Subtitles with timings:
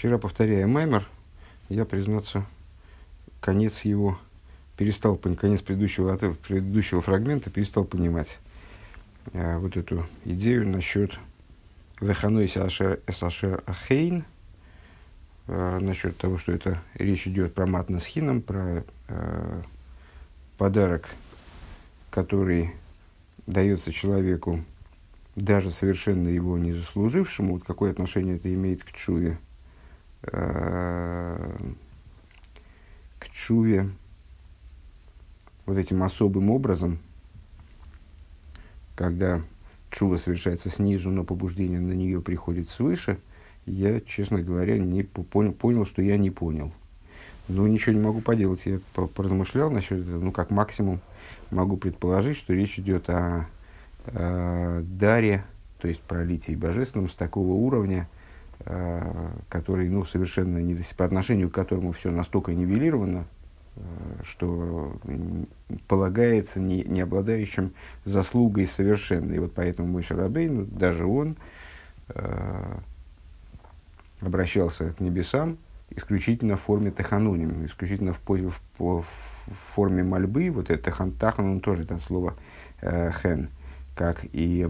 [0.00, 1.06] Вчера, повторяя Маймер,
[1.68, 2.46] я, признаться,
[3.38, 4.18] конец его
[4.78, 8.38] перестал, конец предыдущего, предыдущего фрагмента перестал понимать.
[9.34, 11.18] Э, вот эту идею насчет
[12.00, 14.24] Веханой Сашер Ахейн,
[15.46, 19.62] насчет того, что это речь идет про мат с хином, про э,
[20.56, 21.10] подарок,
[22.08, 22.70] который
[23.46, 24.64] дается человеку,
[25.36, 29.36] даже совершенно его не заслужившему, вот какое отношение это имеет к чуве,
[30.22, 31.58] к
[33.32, 33.90] чуве
[35.66, 36.98] вот этим особым образом,
[38.96, 39.40] когда
[39.90, 43.18] чува совершается снизу, но побуждение на нее приходит свыше,
[43.66, 46.72] я, честно говоря, не понял, понял, что я не понял.
[47.48, 48.62] Ну, ничего не могу поделать.
[48.64, 50.22] Я поразмышлял насчет этого.
[50.22, 51.00] Ну, как максимум
[51.50, 53.46] могу предположить, что речь идет о,
[54.06, 55.44] о даре,
[55.78, 58.19] то есть пролитии божественном с такого уровня, э,
[59.48, 63.24] который, ну, совершенно не, по отношению к которому все настолько нивелировано,
[63.76, 63.80] э,
[64.22, 64.96] что
[65.88, 67.72] полагается не, не обладающим
[68.04, 69.36] заслугой совершенной.
[69.36, 71.36] И вот поэтому мой Шарабейн, даже он
[72.08, 72.78] э,
[74.20, 75.56] обращался к небесам,
[75.90, 79.04] исключительно в форме тахануним, исключительно в, в, в, в
[79.74, 80.50] форме мольбы.
[80.50, 82.34] Вот это тахан, тахан, тоже это слово
[82.82, 83.48] э, хен,
[83.94, 84.68] как и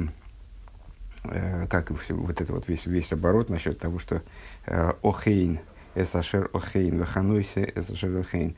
[1.22, 4.22] как и все, вот это вот весь, весь оборот насчет того, что
[4.66, 5.60] э, охейн,
[5.94, 8.54] эсашер охейн, ваханойсе эсашер охейн.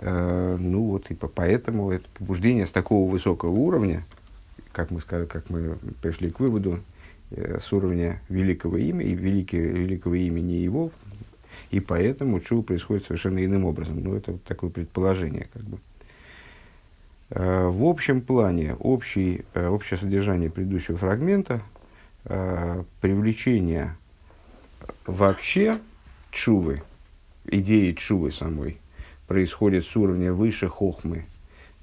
[0.00, 4.04] Э, ну вот, и по, поэтому это побуждение с такого высокого уровня,
[4.72, 6.80] как мы, сказали, как мы пришли к выводу,
[7.30, 10.90] э, с уровня великого имени, и великий, великого имени его,
[11.70, 14.02] и поэтому чува происходит совершенно иным образом.
[14.02, 15.78] Ну, это вот такое предположение, как бы.
[17.30, 21.62] Э, в общем плане, общий, э, общее содержание предыдущего фрагмента,
[22.26, 23.96] э, привлечение
[25.06, 25.78] вообще
[26.30, 26.82] чувы,
[27.46, 28.78] идеи чувы самой,
[29.26, 31.24] происходит с уровня выше хохмы,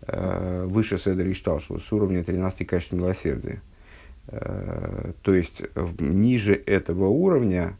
[0.06, 3.62] выше седра и шталшла, с уровня 13 качеств милосердия.
[4.28, 5.64] То есть,
[6.00, 7.78] ниже этого уровня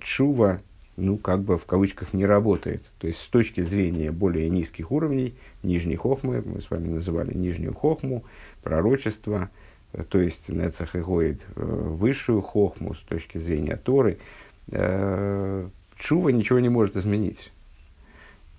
[0.00, 0.60] чува
[0.96, 2.82] ну, как бы в кавычках не работает.
[2.98, 7.74] То есть, с точки зрения более низких уровней, нижней хохмы, мы с вами называли нижнюю
[7.74, 8.24] хохму,
[8.62, 9.63] пророчество, э,
[10.08, 14.18] то есть, Нецах и Гоид, э, высшую хохму с точки зрения Торы,
[14.70, 17.52] э, Чува ничего не может изменить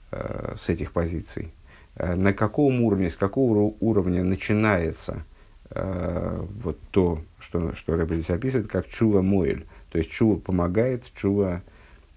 [0.09, 1.51] с этих позиций.
[1.97, 5.25] На каком уровне, с какого уровня начинается
[5.69, 9.65] вот то, что, что Рэбби описывает, как чува моэль.
[9.91, 11.61] То есть чува помогает, чува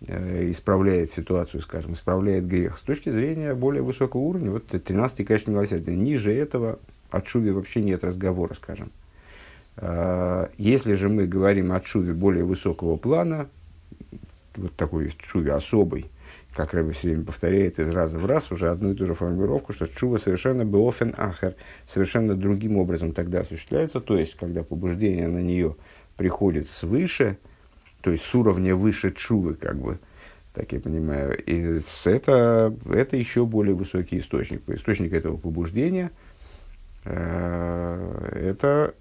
[0.06, 2.78] Э, исправляет ситуацию, скажем, исправляет грех.
[2.78, 5.96] С точки зрения более высокого уровня, вот 13 качество милосердия.
[5.96, 6.78] Ниже этого
[7.10, 8.92] о чуве вообще нет разговора, скажем.
[9.80, 13.48] А, если же мы говорим о чуве более высокого плана,
[14.56, 16.06] вот такой чуве особый,
[16.54, 19.72] как Рэбби все время повторяет из раза в раз уже одну и ту же формулировку,
[19.72, 21.54] что чува совершенно беофен ахер,
[21.86, 25.76] совершенно другим образом тогда осуществляется, то есть, когда побуждение на нее
[26.16, 27.38] приходит свыше,
[28.00, 30.00] то есть с уровня выше чувы, как бы,
[30.54, 31.40] так я понимаю.
[31.44, 34.68] И это, это еще более высокий источник.
[34.68, 36.10] Источник этого побуждения
[37.04, 38.94] э, это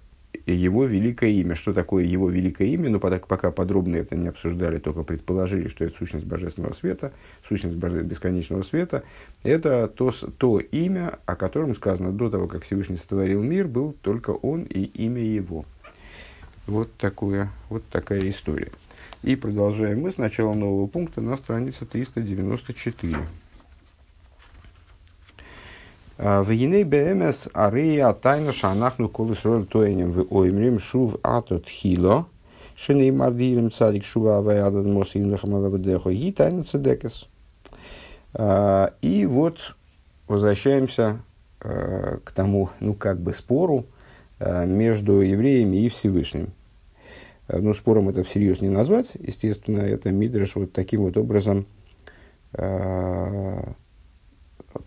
[0.52, 1.54] его великое имя.
[1.54, 2.90] Что такое его великое имя?
[2.90, 7.12] Ну, пока, подробно это не обсуждали, только предположили, что это сущность божественного света,
[7.48, 9.02] сущность бесконечного света.
[9.42, 14.30] Это то, то имя, о котором сказано до того, как Всевышний сотворил мир, был только
[14.30, 15.64] он и имя его.
[16.66, 18.70] Вот, такое, вот такая история.
[19.22, 23.16] И продолжаем мы с начала нового пункта на странице 394.
[26.18, 32.26] В Еней БМС Ария Тайна Шанахну Колесроль Тоенем в Оймрим Шув Атот Хило
[32.74, 37.28] Шеней Мардирим Цадик Шува Аваядад Мосим Лахамалавадехо и Тайна Цедекес.
[38.36, 39.76] И вот
[40.26, 41.20] возвращаемся
[41.60, 43.86] к тому, ну как бы спору
[44.40, 46.52] между евреями и Всевышним.
[47.48, 51.66] Ну, спором это всерьез не назвать, естественно, это Мидриш вот таким вот образом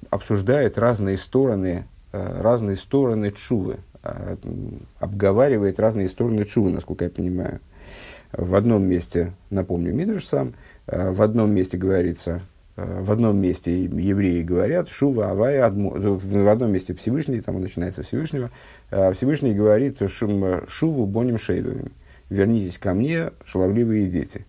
[0.09, 4.35] обсуждает разные стороны, э, разные стороны чувы, э,
[4.99, 7.59] обговаривает разные стороны чувы, насколько я понимаю.
[8.31, 10.53] В одном месте, напомню, Мидриш сам,
[10.87, 12.41] э, в одном месте говорится,
[12.77, 15.91] в одном месте евреи говорят «Шува авая адмо».
[15.91, 18.49] В одном месте Всевышний, там начинается Всевышнего,
[18.89, 21.91] Всевышний говорит «Шуву боним шейвами»
[22.31, 24.45] вернитесь ко мне, шаловливые дети.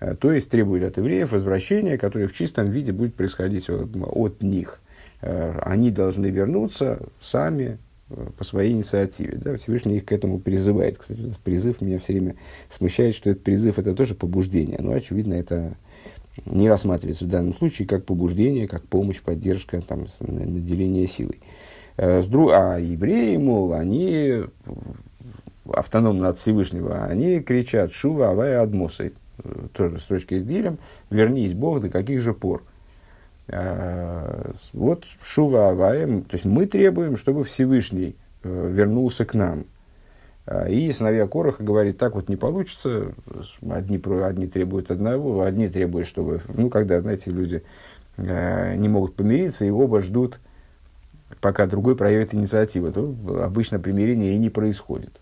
[0.00, 4.42] Э, то есть требует от евреев возвращения, которое в чистом виде будет происходить от, от
[4.42, 4.80] них.
[5.20, 7.78] Э, они должны вернуться сами
[8.10, 9.38] э, по своей инициативе.
[9.38, 9.56] Да?
[9.56, 10.98] Всевышний их к этому призывает.
[10.98, 12.36] Кстати, этот призыв меня все время
[12.68, 14.78] смущает, что этот призыв это тоже побуждение.
[14.80, 15.76] Но, очевидно, это
[16.46, 21.40] не рассматривается в данном случае как побуждение, как помощь, поддержка, там, наделение силой.
[21.96, 24.44] А евреи, мол, они
[25.72, 29.14] автономно от Всевышнего, они кричат «Шува авая адмосой»,
[29.72, 30.78] тоже строчка с дилем,
[31.10, 32.62] «Вернись, Бог, до каких же пор?»
[33.48, 39.64] э, Вот «Шува авая», то есть мы требуем, чтобы Всевышний э, вернулся к нам.
[40.70, 43.12] И сыновья Короха говорит, так вот не получится,
[43.68, 47.62] одни, одни требуют одного, одни требуют, чтобы, ну, когда, знаете, люди
[48.16, 50.40] не могут помириться, и оба ждут
[51.40, 53.14] пока другой проявит инициативу, то
[53.44, 55.20] обычно примирение и не происходит.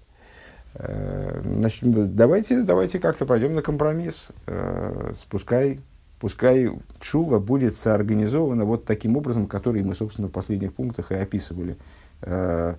[0.78, 4.28] Э, значит, давайте, давайте как-то пойдем на компромисс.
[4.46, 5.80] Э, пускай,
[6.20, 6.70] пускай
[7.00, 11.76] шува будет соорганизована вот таким образом, который мы, собственно, в последних пунктах и описывали.
[12.20, 12.74] Э,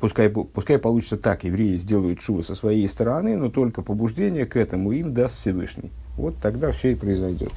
[0.00, 4.92] пускай, пускай получится так, евреи сделают шува со своей стороны, но только побуждение к этому
[4.92, 5.90] им даст Всевышний.
[6.16, 7.52] Вот тогда все и произойдет.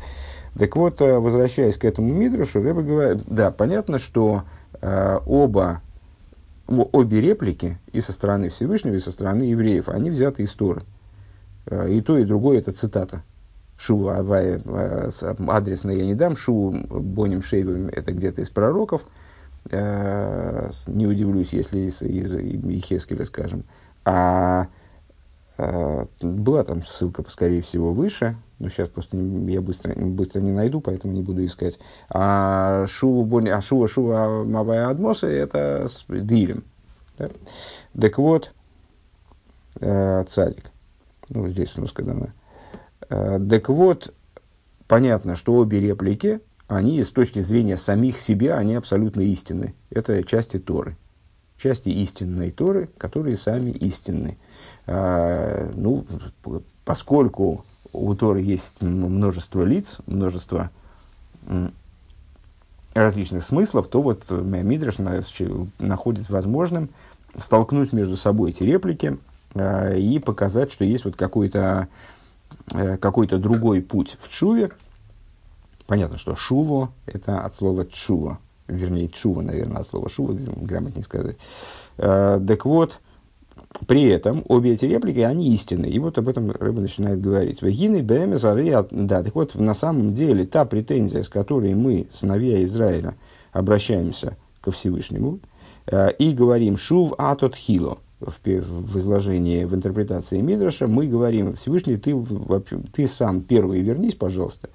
[0.59, 4.43] Так вот, возвращаясь к этому Мидрушу, Рэба говорит, да, понятно, что
[4.81, 5.81] оба,
[6.79, 10.83] обе реплики, и со стороны Всевышнего, и со стороны евреев, они взяты из Торы.
[11.65, 13.23] Э, и то, и другое это цитата.
[13.77, 15.09] Шу Авая, э,
[15.47, 19.03] адресно я не дам, Шу Боним Шейбом, это где-то из пророков.
[19.69, 23.63] Э, не удивлюсь, если из, из, Ехескеля, скажем.
[24.03, 24.67] А
[26.21, 31.13] была там ссылка, скорее всего, выше, ну, сейчас просто я быстро, быстро не найду, поэтому
[31.13, 31.79] не буду искать.
[32.09, 36.63] А Шува, Бони, а Шува, Шува Мавая Адмоса– это с Дилем.
[37.17, 37.31] Да?
[37.99, 38.53] Так вот,
[39.79, 40.65] э, цадик.
[41.29, 42.33] Ну, здесь у нас когда она.
[43.09, 44.13] Э, так вот,
[44.87, 49.73] понятно, что обе реплики, они с точки зрения самих себя, они абсолютно истинны.
[49.89, 50.97] Это части Торы.
[51.57, 54.37] Части истинной Торы, которые сами истинны.
[54.85, 56.05] А, ну,
[56.85, 60.69] поскольку у Торы есть множество лиц, множество
[62.93, 64.97] различных смыслов, то вот Мидриш
[65.79, 66.89] находит возможным
[67.37, 69.17] столкнуть между собой эти реплики
[69.53, 71.87] э, и показать, что есть вот какой-то
[72.73, 74.71] э, какой-то другой путь в Чуве.
[75.87, 81.37] Понятно, что Шуво– это от слова Чува, вернее, Чува, наверное, от слова Шува, грамотнее сказать.
[81.97, 82.99] Э, так вот,
[83.87, 85.85] при этом обе эти реплики, они истинны.
[85.85, 87.61] И вот об этом Рыба начинает говорить.
[87.61, 88.41] Вегины БМС
[88.91, 93.15] Да, так вот, на самом деле, та претензия, с которой мы, сыновья Израиля,
[93.51, 95.39] обращаемся ко Всевышнему,
[95.87, 101.97] э, и говорим «Шув атот хило», в, в изложении, в интерпретации Мидраша, мы говорим, Всевышний,
[101.97, 102.15] ты,
[102.93, 104.69] ты сам первый вернись, пожалуйста,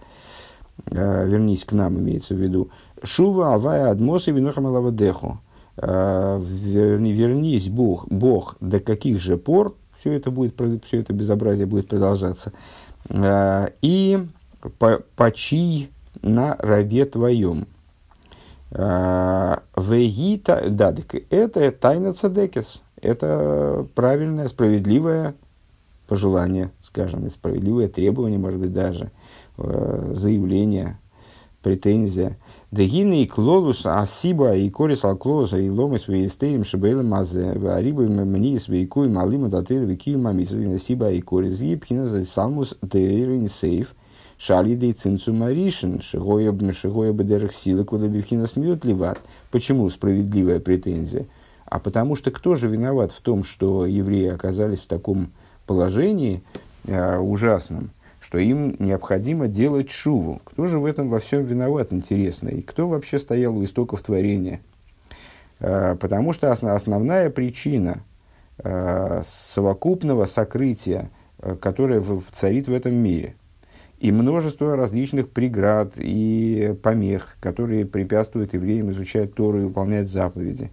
[0.91, 2.71] э, вернись к нам, имеется в виду,
[3.05, 5.46] Шува авая адмоса винохамалава деху, Э,
[5.79, 11.89] верни, вернись, Бог, Бог, до каких же пор все это, будет, все это безобразие будет
[11.89, 12.53] продолжаться,
[13.09, 14.19] э, и
[14.79, 15.91] по, почи
[16.23, 17.67] на рабе твоем.
[18.71, 20.95] Э, вегита, да,
[21.31, 25.35] это тайна цадекес, это правильное, справедливое
[26.09, 29.11] пожелание, скажем, справедливое требование, может быть, даже
[29.57, 30.99] заявление,
[31.63, 32.37] претензия.
[32.73, 38.59] Дегины и клолус асиба и корис ал клолуса и ломис веестеем шибейла мазе вариба мне
[38.59, 43.95] свейку и малима датыр вики мамиса сиба и корис и пхина за салмус дейрин сейф
[44.37, 49.21] шали дей цинцу маришин шигоя бедерах силы куда бифхина смеют ливат.
[49.53, 51.27] Почему справедливая претензия?
[51.67, 55.31] А потому что кто же виноват в том, что евреи оказались в таком
[55.67, 56.43] положении
[56.85, 57.91] э, ужасном,
[58.27, 60.41] что им необходимо делать шуву.
[60.43, 62.49] Кто же в этом во всем виноват, интересно?
[62.49, 64.63] И кто вообще стоял у истоков творения?
[65.61, 67.99] А, потому что основная причина
[68.59, 72.03] а, совокупного сокрытия, а, которое
[72.33, 73.37] царит в этом мире,
[74.01, 80.73] и множество различных преград и помех, которые препятствуют евреям изучать Тору и выполнять заповеди.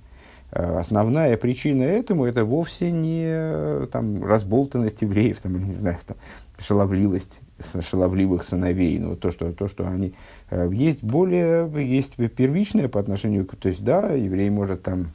[0.50, 6.18] Основная причина этому– это вовсе не там, разболтанность евреев, там, не знаю, там,
[6.64, 7.42] шаловливость
[7.90, 10.14] шаловливых сыновей, ну, то, что, то, что они...
[10.50, 13.56] Э, есть более, есть первичное по отношению к...
[13.56, 15.12] То есть, да, еврей может там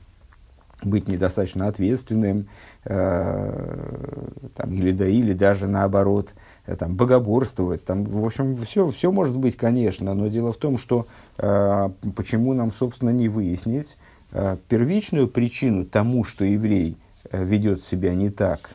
[0.83, 2.49] быть недостаточно ответственным,
[2.85, 6.31] э, там, или, да, или даже наоборот,
[6.67, 7.85] э, там, богоборствовать.
[7.85, 11.07] Там, в общем, все, все может быть, конечно, но дело в том, что
[11.39, 13.97] э, почему нам, собственно, не выяснить
[14.31, 16.97] э, первичную причину тому, что еврей
[17.31, 18.71] э, ведет себя не так,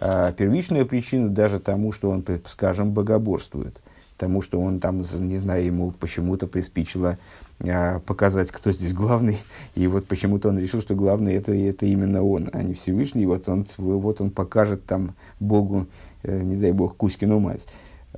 [0.00, 3.80] а первичную причину даже тому, что он, скажем, богоборствует,
[4.16, 7.18] тому, что он там, не знаю, ему почему-то приспичило
[7.60, 9.38] а, показать, кто здесь главный,
[9.74, 13.48] и вот почему-то он решил, что главный это, это именно он, а не Всевышний, вот
[13.48, 15.86] он, вот он покажет там Богу,
[16.22, 17.66] э, не дай Бог, Кузькину мать.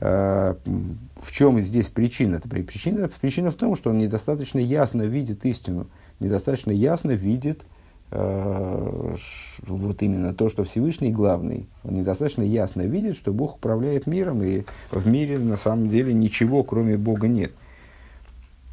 [0.00, 2.40] В чем здесь причина?
[2.40, 5.88] Причина, причина в том, что он недостаточно ясно видит истину,
[6.20, 7.77] недостаточно ясно видит э,
[8.10, 11.66] вот именно то, что Всевышний главный.
[11.84, 16.64] Он недостаточно ясно видит, что Бог управляет миром, и в мире на самом деле ничего,
[16.64, 17.52] кроме Бога, нет.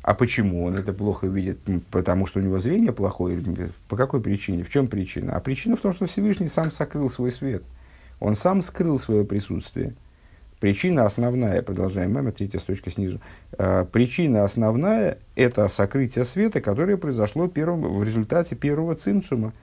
[0.04, 1.58] А почему он это плохо видит?
[1.90, 3.44] Потому что у него зрение плохое?
[3.90, 4.64] По какой причине?
[4.64, 5.36] В чем причина?
[5.36, 7.64] А причина в том, что Всевышний сам сокрыл свой свет.
[8.20, 9.96] Он сам скрыл свое присутствие.
[10.66, 13.22] Причина основная, продолжаем мама, третья строчка снизу.
[13.56, 19.54] Э, причина основная– это сокрытие света, которое произошло первым, в результате первого цимцума.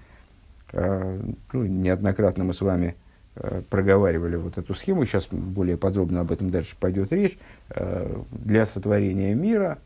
[0.71, 1.21] Э,
[1.53, 2.95] ну, неоднократно мы с вами
[3.35, 7.37] э, проговаривали вот эту схему, сейчас более подробно об этом дальше пойдет речь.
[7.71, 9.79] Э, для сотворения мира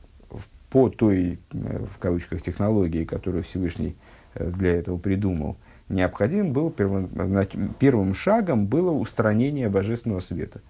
[0.69, 3.97] по той, э, в кавычках, технологии, которую Всевышний
[4.35, 5.57] э, для этого придумал,
[5.89, 7.09] необходим был первым,
[7.79, 10.61] первым шагом было устранение божественного света.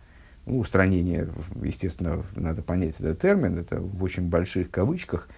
[0.46, 1.28] Ну, устранение,
[1.62, 5.28] естественно, надо понять этот термин, это в очень больших кавычках,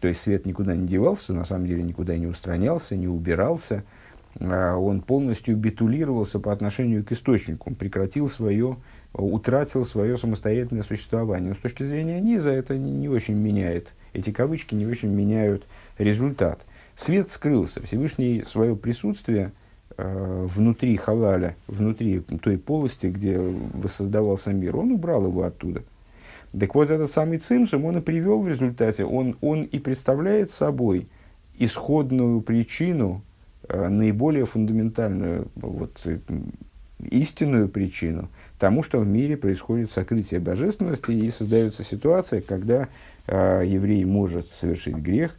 [0.00, 3.84] то есть свет никуда не девался, на самом деле никуда не устранялся, не убирался,
[4.40, 8.76] а он полностью битулировался по отношению к источнику, прекратил свое
[9.16, 11.50] утратил свое самостоятельное существование.
[11.50, 15.64] Но с точки зрения низа это не, очень меняет, эти кавычки не очень меняют
[15.98, 16.60] результат.
[16.96, 19.52] Свет скрылся, Всевышний свое присутствие
[19.98, 25.82] внутри халаля, внутри той полости, где воссоздавался мир, он убрал его оттуда.
[26.58, 31.06] Так вот, этот самый цимсум он и привел в результате, он, он и представляет собой
[31.58, 33.22] исходную причину,
[33.68, 36.18] э, наиболее фундаментальную, вот, э,
[37.10, 42.88] истинную причину тому, что в мире происходит сокрытие божественности и создается ситуация, когда
[43.26, 45.36] э, еврей может совершить грех,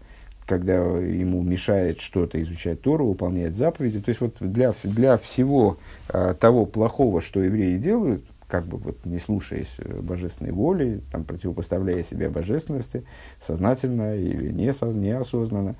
[0.48, 4.00] когда ему мешает что-то изучать Тору, выполнять заповеди.
[4.00, 5.78] То есть вот для, для всего
[6.10, 11.26] э, того плохого, что евреи делают, как бы вот не слушаясь э, божественной воли, там,
[11.26, 13.04] противопоставляя себя божественности,
[13.42, 15.76] сознательно или неосознанно,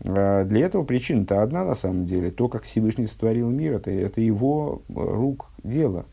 [0.00, 2.32] э, для этого причина-то одна на самом деле.
[2.32, 6.06] То, как Всевышний сотворил мир, это, это его рук дело.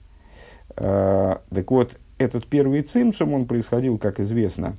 [0.77, 4.77] Э, так вот, этот первый цимсум, он происходил, как известно,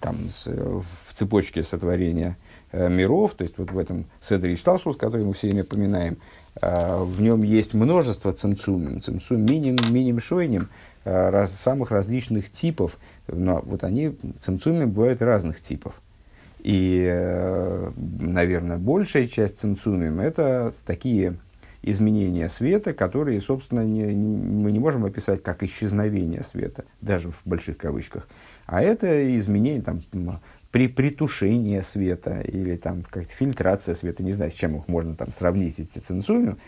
[0.00, 2.36] там, с, в цепочке сотворения
[2.72, 6.18] э, миров, то есть вот в этом Седре Шталшус, который мы все время поминаем,
[6.60, 10.68] э, в нем есть множество цимцумим, цимцум миним, миним шойним,
[11.04, 15.94] э, раз, самых различных типов, но вот они, цимцумим бывают разных типов.
[16.62, 21.36] И, наверное, большая часть цимцумим это такие
[21.86, 27.40] изменения света, которые, собственно, не, не, мы не можем описать как исчезновение света, даже в
[27.44, 28.26] больших кавычках.
[28.66, 30.02] А это изменение там,
[30.76, 35.32] при притушении света или там как-то фильтрация света, не знаю, с чем их можно там
[35.32, 36.58] сравнить, эти цинцумы,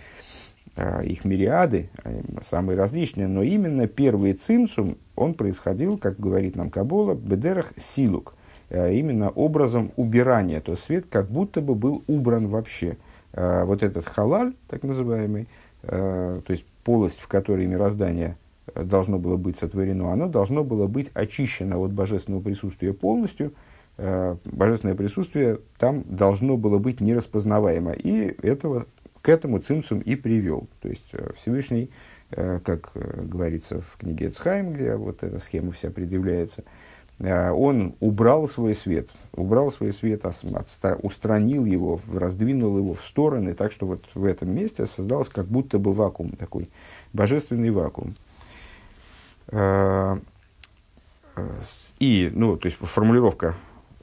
[0.76, 6.70] а, их мириады, а, самые различные, но именно первый цинцум, он происходил, как говорит нам
[6.70, 8.32] Кабола, бедерах силук,
[8.70, 12.96] а, именно образом убирания, то есть свет как будто бы был убран вообще–
[13.34, 15.48] вот этот халаль, так называемый,
[15.82, 18.38] то есть полость, в которой мироздание
[18.74, 23.52] э, должно было быть сотворено, оно должно было быть очищено от божественного присутствия полностью.
[23.98, 27.92] Божественное присутствие там должно было быть нераспознаваемо.
[27.92, 28.86] И этого,
[29.22, 30.68] к этому цимцум и привел.
[30.80, 31.90] То есть Всевышний,
[32.30, 36.62] как говорится в книге Эцхайм, где вот эта схема вся предъявляется,
[37.18, 40.24] Э, он убрал свой свет, убрал свой свет,
[41.02, 45.78] устранил его, раздвинул его в стороны, так что вот в этом месте создался как будто
[45.78, 46.68] бы вакуум такой,
[47.12, 48.14] божественный вакуум.
[49.48, 50.16] Э,
[51.36, 51.48] э,
[51.98, 53.56] и, ну, то есть формулировка,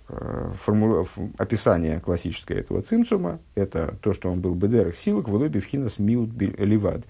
[0.07, 1.07] форму,
[1.37, 6.31] описание классическое этого цимцума, это то, что он был бедерах силок, в лобе вхинас миут
[6.39, 7.01] ливад.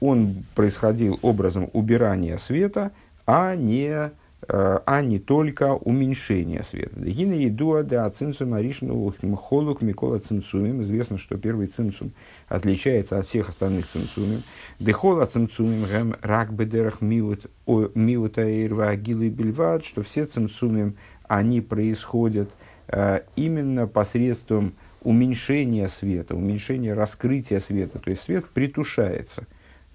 [0.00, 2.92] Он происходил образом убирания света,
[3.26, 4.10] а не
[4.46, 7.00] Э, а не только уменьшение света.
[7.00, 10.80] Гина едуа да цинцум аришну холук микола цинцумим.
[10.82, 12.12] Известно, что первый цинцум
[12.48, 14.44] отличается от всех остальных цинцумим.
[14.78, 20.94] Дехола цинцумим гэм рак бедерах миута ирва агилы бельвад, что все цинцумим,
[21.28, 22.50] они происходят
[22.88, 27.98] э, именно посредством уменьшения света, уменьшения раскрытия света.
[27.98, 29.44] То есть свет притушается.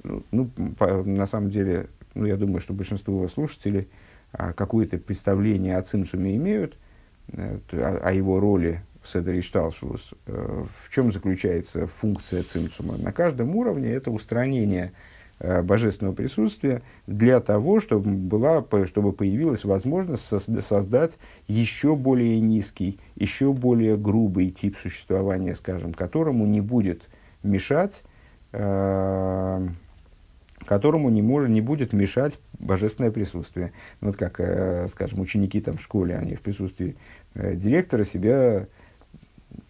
[0.03, 3.87] Ну, ну по, на самом деле, ну, я думаю, что большинство слушателей–
[4.33, 6.75] а, какое-то представление о цимсуме имеют,
[7.33, 12.97] э, о, его роли в Седере Шталшус, э, в чем заключается функция цимсума.
[12.97, 14.91] На каждом уровне это устранение
[15.39, 20.23] божественного присутствия для того, чтобы, была, чтобы появилась возможность
[20.63, 27.03] создать еще более низкий, еще более грубый тип существования, скажем, которому не будет
[27.43, 28.03] мешать
[30.65, 33.71] которому не, может, не будет мешать божественное присутствие.
[34.01, 36.95] Ну, вот как, э, скажем, ученики там в школе, они в присутствии
[37.35, 38.67] э, директора себя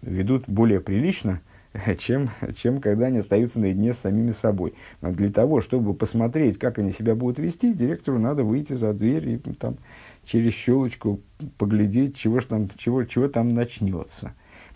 [0.01, 1.41] ведут более прилично,
[1.98, 4.74] чем, чем когда они остаются наедине с самими собой.
[5.01, 9.30] Но для того, чтобы посмотреть, как они себя будут вести, директору надо выйти за дверь
[9.30, 9.77] и там,
[10.25, 11.20] через щелочку
[11.58, 14.34] поглядеть, чего, ж там, чего, чего там начнется.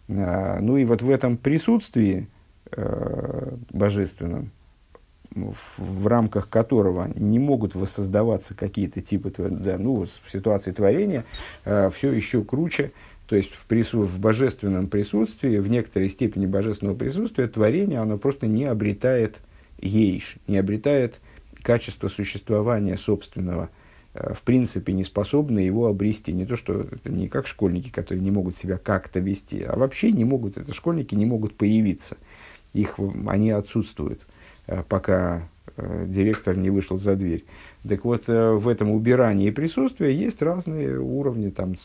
[0.10, 2.28] А, ну и вот в этом присутствии
[2.72, 4.52] э, божественном,
[5.36, 11.26] в, в рамках которого не могут воссоздаваться какие-то типы, да, ну, ситуации творения,
[11.64, 12.92] э, все еще круче,
[13.28, 18.48] то есть в, прису, в божественном присутствии, в некоторой степени божественного присутствия, творение, оно просто
[18.48, 19.38] не обретает
[19.80, 21.16] ейш, не обретает
[21.62, 23.70] качество существования собственного,
[24.14, 26.32] э, в принципе не способны его обрести.
[26.32, 30.14] Не то, что это не как школьники, которые не могут себя как-то вести, а вообще
[30.14, 32.16] не могут, это школьники не могут появиться.
[32.74, 32.96] Их,
[33.28, 34.26] они отсутствуют,
[34.68, 37.44] э, пока э, директор не вышел за дверь.
[37.86, 41.76] Так вот, в этом убирании присутствия есть разные уровни, там,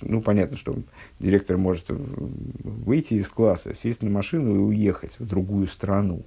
[0.00, 0.76] ну, понятно, что
[1.18, 6.22] директор может выйти из класса, сесть на машину и уехать в другую страну.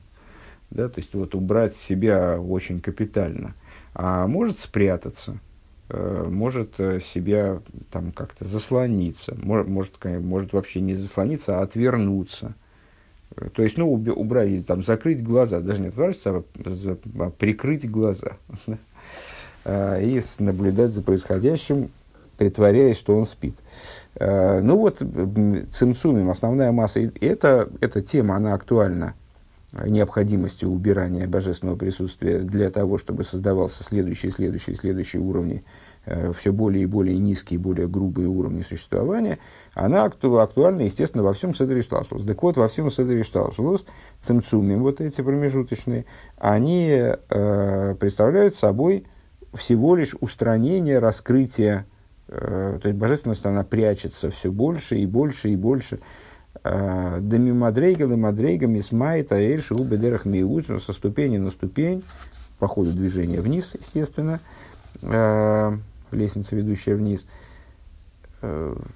[0.69, 3.55] Да, то есть вот убрать себя очень капитально.
[3.93, 5.37] А может спрятаться,
[5.89, 7.59] э, может э, себя
[7.91, 12.55] там как-то заслониться, может, может, может вообще не заслониться, а отвернуться.
[13.35, 18.37] Э, то есть, ну, убрать, там, закрыть глаза, даже не отворачиваться, а, а прикрыть глаза.
[19.63, 21.91] И наблюдать за происходящим
[22.41, 23.59] притворяясь, что он спит.
[24.15, 29.13] Э, ну вот, цимцумим, основная масса, это, эта тема, она актуальна
[29.85, 35.63] необходимостью убирания божественного присутствия для того, чтобы создавался следующий, следующий, следующий уровни,
[36.07, 39.37] э, все более и более низкие, более грубые уровни существования,
[39.75, 42.25] она акту, актуальна, естественно, во всем Седри Шталшус.
[42.25, 43.85] Так вот, во всем Седри Шталшус,
[44.19, 46.05] цимцумим, вот эти промежуточные,
[46.39, 49.05] они э, представляют собой
[49.53, 51.91] всего лишь устранение раскрытия Э,
[52.27, 55.99] то есть божественность, она прячется все больше и больше и больше.
[56.63, 62.03] Э, Дами мадрейгал и мадрейгам исмайт аэйши у бедерах миут, со ступени на ступень,
[62.59, 64.39] по ходу движения вниз, естественно,
[65.01, 65.71] э,
[66.11, 67.25] лестница, ведущая вниз,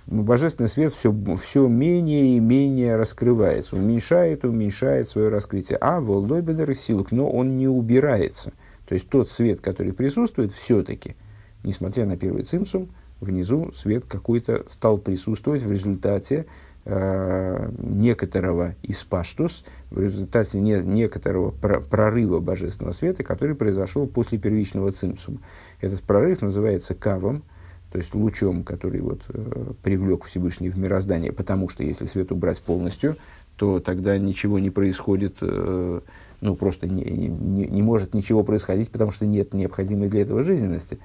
[0.08, 5.78] божественный свет все, все менее и менее раскрывается, уменьшает и уменьшает свое раскрытие.
[5.80, 8.54] А волдой бедер силок, но он не убирается.
[8.88, 11.16] То есть тот свет, который присутствует, все-таки,
[11.64, 16.46] несмотря на первый цимсум, внизу свет какой-то стал присутствовать в результате
[16.86, 24.92] э, некоторого испаштус, в результате не, некоторого про, прорыва божественного света, который произошел после первичного
[24.92, 25.40] цимсума.
[25.82, 27.44] Этот прорыв называется кавом,
[27.92, 32.62] то есть лучом, который вот, э, привлек Всевышний в мироздание, потому что если свет убрать
[32.62, 33.16] полностью,
[33.56, 36.02] то тогда ничего не происходит, э,
[36.42, 41.00] ну просто не, не, не может ничего происходить, потому что нет необходимой для этого жизненности.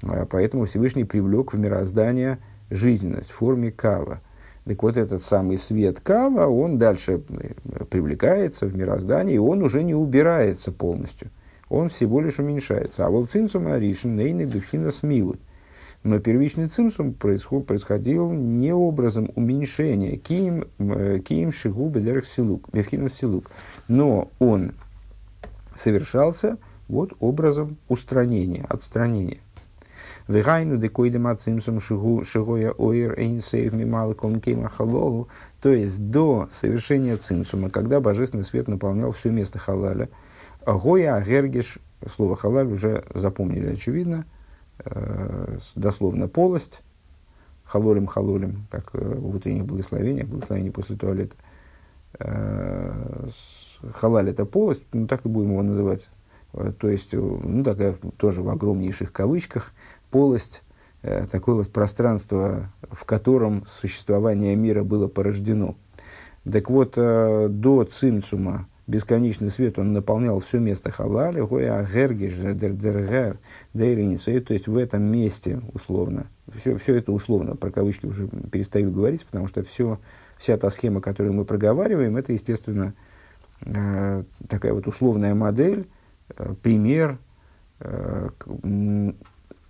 [0.00, 2.38] Поэтому Всевышний привлек в мироздание
[2.70, 4.20] жизненность в форме кава.
[4.64, 9.82] Так вот, этот самый свет кава, он дальше э, привлекается в мироздание, и он уже
[9.82, 11.30] не убирается полностью.
[11.68, 13.04] Он всего лишь уменьшается.
[13.04, 15.38] А вот цинцум аришин нейны бифхина смилут.
[16.02, 23.10] Но первичный цинцум происход, происходил не образом уменьшения, киим, э, киим шигу бедерах силук, бифхина
[23.10, 23.50] силук.
[23.88, 24.72] Но он
[25.74, 26.56] совершался
[26.88, 29.40] вот образом устранения, отстранения.
[30.26, 35.28] Вегайну декойдем ацимсум шигоя оир эйнсейв мималком кейма халолу.
[35.60, 40.08] То есть до совершения цимсума, когда божественный свет наполнял все место халаля,
[40.64, 44.24] гоя агергиш, слово халаль уже запомнили, очевидно,
[44.78, 46.80] э, дословно полость,
[47.62, 51.36] халолем халолем, как э, в утренних благословениях, благословение после туалета.
[52.18, 53.26] Э,
[53.92, 56.08] халаль это полость, ну так и будем его называть.
[56.78, 59.72] То есть, ну, такая тоже в огромнейших кавычках,
[60.14, 60.62] полость,
[61.02, 65.74] э, такое вот пространство, в котором существование мира было порождено.
[66.48, 73.38] Так вот, э, до цимцума бесконечный свет, он наполнял все место халали, гоя гергиш, дергер,
[73.72, 76.28] то есть в этом месте, условно,
[76.60, 79.98] все, все это условно, про кавычки уже перестаю говорить, потому что все,
[80.38, 82.94] вся та схема, которую мы проговариваем, это, естественно,
[83.62, 85.88] э, такая вот условная модель,
[86.62, 87.18] пример,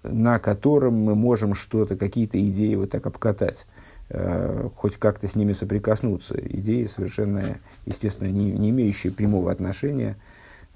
[0.05, 3.67] на котором мы можем что-то, какие-то идеи вот так обкатать,
[4.11, 6.37] э, хоть как-то с ними соприкоснуться.
[6.38, 10.17] Идеи совершенно, естественно, не, не имеющие прямого отношения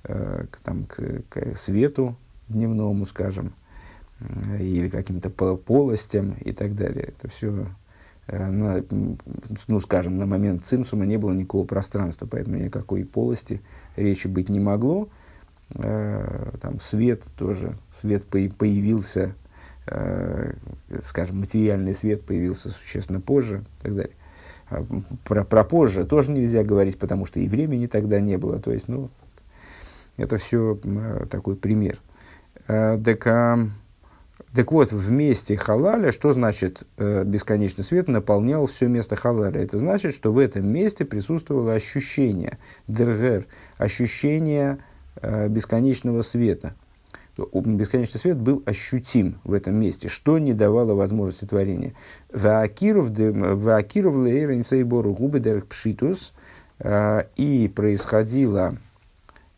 [0.05, 2.17] э, к, там, к, к свету
[2.49, 3.53] дневному, скажем,
[4.21, 7.13] э, или каким-то полостям и так далее.
[7.17, 7.67] Это все,
[8.29, 8.83] э, на,
[9.69, 13.61] ну, скажем, на момент цимсума не было никакого пространства, поэтому никакой полости
[13.97, 15.09] речи быть не могло.
[15.75, 19.35] Там свет тоже, свет появился,
[19.87, 20.53] э,
[21.03, 24.15] скажем, материальный свет появился существенно позже и так далее.
[24.71, 24.85] А
[25.25, 28.61] про, про позже тоже нельзя говорить, потому что и времени тогда не было.
[28.61, 29.11] То есть, ну,
[30.17, 31.99] это все э, такой пример.
[32.67, 33.69] Э, так, э,
[34.55, 39.61] так вот, в месте халаля, что значит э, бесконечный свет наполнял все место халаля?
[39.61, 43.47] Это значит, что в этом месте присутствовало ощущение, дергер,
[43.79, 46.75] ощущение э, бесконечного света.
[47.37, 51.95] Бесконечный свет был ощутим в этом месте, что не давало возможности творения.
[52.33, 56.35] Ваакиров лейренцейбору губы дерг пшитус,
[56.81, 58.77] э, и происходило,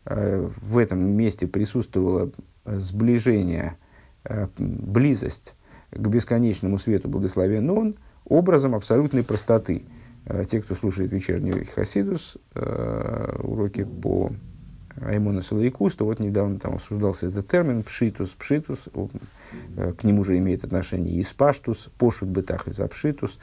[0.05, 2.31] э, в этом месте присутствовало
[2.65, 3.77] сближение
[4.23, 5.55] Э, близость
[5.91, 7.95] к бесконечному свету благословен он
[8.25, 9.83] образом абсолютной простоты.
[10.25, 14.31] Э, те, кто слушает вечерний Хасидус, э, уроки по
[15.05, 18.87] Аймону Салайкус, то вот недавно там обсуждался этот термин пшитус, пшитус,
[19.97, 23.39] к нему же имеет отношение и спаштус, пошут бытах и запшитус,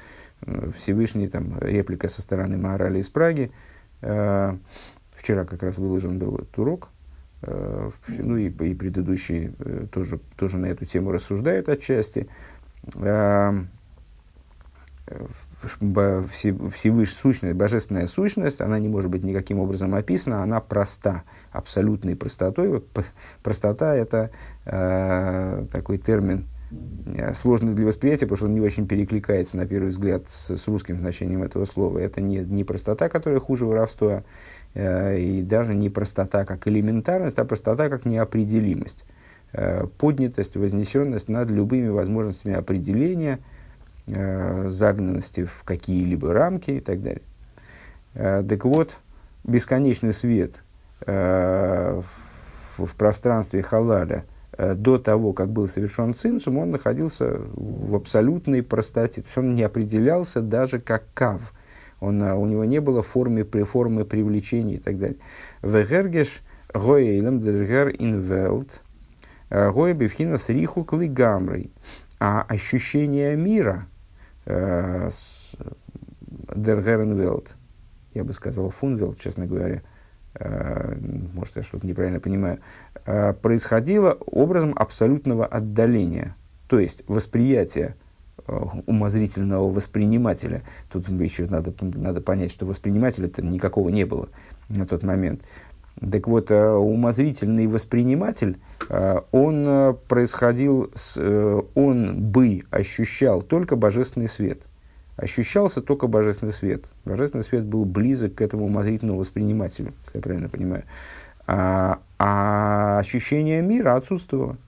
[0.76, 3.50] Всевышний, там, реплика со стороны Маорали из Праги.
[4.00, 6.90] Вчера как раз выложен был этот урок,
[7.42, 12.28] Э, ну и, и предыдущий э, тоже, тоже на эту тему рассуждает отчасти.
[15.62, 22.16] Э, Всевышняя сущность, божественная сущность, она не может быть никаким образом описана, она проста, абсолютной
[22.16, 22.82] простотой.
[23.42, 24.30] Простота– это
[24.64, 26.46] э, такой термин,
[27.34, 30.98] сложный для восприятия, потому что он не очень перекликается, на первый взгляд, с, с русским
[30.98, 31.98] значением этого слова.
[31.98, 34.22] Это не, не простота, которая хуже воровства,
[34.74, 39.04] Э, и даже не простота как элементарность, а простота как неопределимость,
[39.52, 43.38] э, поднятость, вознесенность над любыми возможностями определения,
[44.08, 47.22] э, загнанности в какие-либо рамки и так далее.
[48.14, 48.98] Так вот,
[49.44, 50.64] бесконечный свет
[51.06, 52.02] в,
[52.78, 54.24] в пространстве халаля
[54.56, 59.20] до того, как был совершен цинцум, он находился в абсолютной простоте.
[59.20, 61.52] То есть он не определялся даже как кав–
[62.00, 65.18] он, у него не было формы, формы привлечения и так далее.
[65.62, 66.42] Вегергеш
[66.72, 68.82] гоэйлем дергер инвелт
[69.50, 71.72] а, гоэ бифхина с риху клигамрой.
[72.20, 73.86] А ощущение мира
[74.48, 75.10] э,
[76.54, 77.56] дергер инвелт,
[78.14, 79.82] я бы сказал фунвелт, честно говоря,
[80.34, 80.96] э,
[81.32, 82.60] может, я что-то неправильно понимаю,
[83.04, 86.34] э, происходило образом абсолютного отдаления.
[86.66, 87.94] То есть восприятие
[88.50, 90.62] Э, умозрительного воспринимателя.
[90.90, 94.30] Тут еще надо, надо понять, что воспринимателя-то никакого не было
[94.70, 95.42] на тот момент.
[96.00, 98.58] Так вот, э, умозрительный восприниматель,
[98.88, 101.18] э, он происходил, с,
[101.74, 104.62] он бы ощущал только божественный свет.
[105.16, 106.84] Ощущался только божественный свет.
[107.04, 110.84] Божественный свет был близок к этому умозрительному воспринимателю, если я правильно понимаю.
[111.48, 114.58] А, а ощущение мира отсутствовало.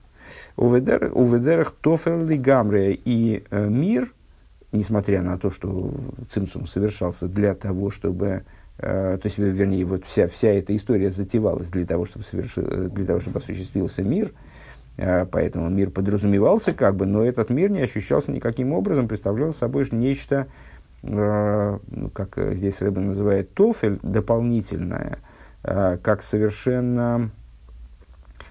[0.57, 2.95] У ведерах тофел гамре.
[3.05, 4.13] И э, мир,
[4.73, 5.93] несмотря на то, что
[6.29, 8.43] цимсум совершался для того, чтобы э,
[8.81, 13.21] то есть, вернее, вот вся, вся эта история затевалась для того, чтобы, совершил, для того,
[13.21, 14.33] чтобы осуществился мир,
[14.97, 19.87] э, поэтому мир подразумевался как бы, но этот мир не ощущался никаким образом, представлял собой
[19.91, 20.47] нечто,
[21.03, 25.21] ну, как здесь Рэббен называет, тофель, дополнительное,
[25.63, 27.31] как совершенно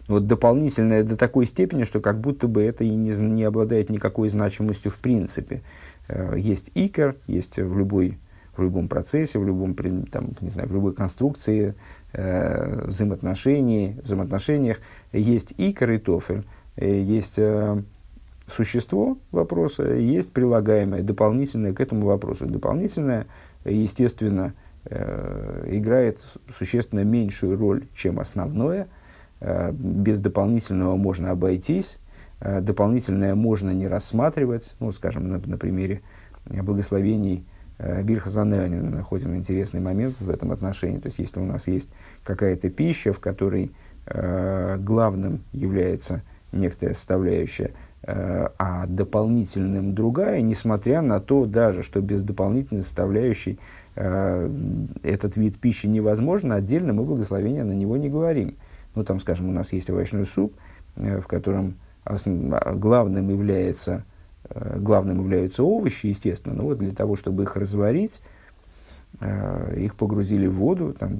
[0.09, 4.29] вот дополнительное до такой степени, что как будто бы это и не, не обладает никакой
[4.29, 5.61] значимостью в принципе.
[6.07, 8.17] Э, есть икер, есть в, любой,
[8.59, 11.75] в любом процессе, в, любом, там, не знаю, в любой конструкции
[12.13, 14.79] э, взаимоотношений, взаимоотношениях
[15.11, 16.45] есть икер и тофель,
[16.77, 17.81] есть э,
[18.47, 22.45] существо вопроса, есть прилагаемое, дополнительное к этому вопросу.
[22.45, 23.25] Дополнительное,
[23.65, 24.53] естественно,
[24.85, 26.19] э, играет
[26.55, 28.87] существенно меньшую роль, чем основное–
[29.41, 31.99] Э, без дополнительного можно обойтись,
[32.41, 34.75] э, дополнительное можно не рассматривать.
[34.79, 36.01] Ну, скажем, на, на примере
[36.45, 37.45] благословений
[37.79, 40.99] э, Бирха Занелина находим интересный момент в этом отношении.
[40.99, 41.89] То есть, если у нас есть
[42.23, 43.71] какая-то пища, в которой
[44.05, 53.59] главным является некоторая составляющая, а дополнительным другая, несмотря на то даже, что без дополнительной составляющей
[53.93, 58.55] этот вид пищи невозможно, отдельно мы благословения на него не говорим.
[58.95, 60.53] Ну, там, скажем, у нас есть овощной суп,
[60.95, 62.79] э, в котором основ...
[62.79, 64.01] главным, является, э,
[64.53, 68.21] главным являются овощи, естественно, но вот для того, чтобы их разварить,
[69.19, 71.19] э, их погрузили в воду, там,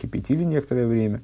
[0.00, 1.20] кипятили некоторое время,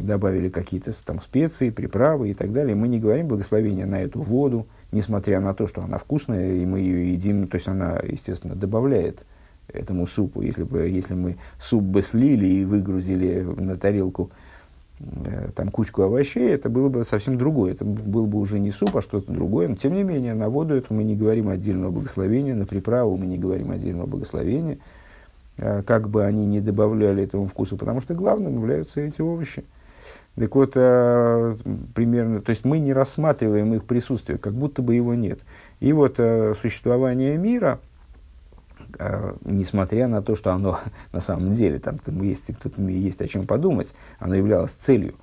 [0.00, 2.74] добавили какие-то там специи, приправы и так далее.
[2.74, 6.80] Мы не говорим благословения на эту воду, несмотря на то, что она вкусная, и мы
[6.80, 9.24] ее едим, то есть она, естественно, добавляет
[9.72, 10.42] этому супу.
[10.42, 14.47] Если, бы, если мы суп бы слили и выгрузили на тарелку э,
[15.54, 17.72] там кучку овощей, это было бы совсем другое.
[17.72, 19.68] Это был бы уже не суп, а что-то другое.
[19.68, 23.26] Но тем не менее, на воду это мы не говорим отдельного благословения, на приправу мы
[23.26, 24.78] не говорим отдельного благословения,
[25.56, 29.64] э, как бы они ни добавляли этому вкусу, потому что главным являются эти овощи.
[30.36, 31.56] Так вот, э,
[31.94, 35.40] примерно, то есть мы не рассматриваем их присутствие, как будто бы его нет.
[35.80, 37.87] И вот э, существование мира, э,
[39.44, 40.80] несмотря на то, что оно
[41.12, 45.14] на самом деле, там тут есть, тут есть о чем подумать, оно являлось целью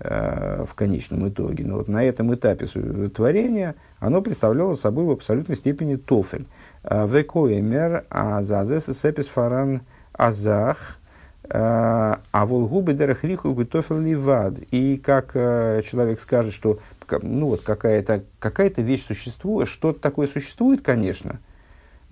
[0.00, 1.64] э, в конечном итоге.
[1.64, 2.66] Но вот на этом этапе
[3.08, 6.46] творения оно представляло собой в абсолютной степени тофель.
[6.82, 10.98] Э, Векоэмер азазес сепис фаран азах–
[11.48, 14.54] а волгубы дарахриху гутофел ливад.
[14.72, 16.80] И как э, человек скажет, что
[17.22, 21.38] ну, вот какая-то какая вещь существует, что-то такое существует, конечно,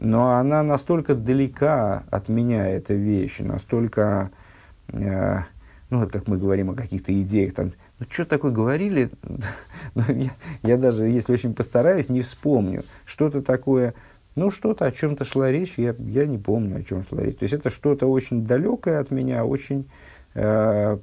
[0.05, 4.31] но она настолько далека от меня, эта вещь, настолько,
[4.89, 5.39] э,
[5.89, 9.11] ну, вот как мы говорим о каких-то идеях, там, ну, что такое говорили,
[9.95, 10.31] ну, я,
[10.63, 12.85] я даже, если очень постараюсь, не вспомню.
[13.07, 13.95] Что-то такое,
[14.37, 17.39] ну, что-то, о чем-то шла речь, я, я не помню, о чем шла речь.
[17.39, 19.89] То есть, это что-то очень далекое от меня, очень,
[20.35, 20.99] э,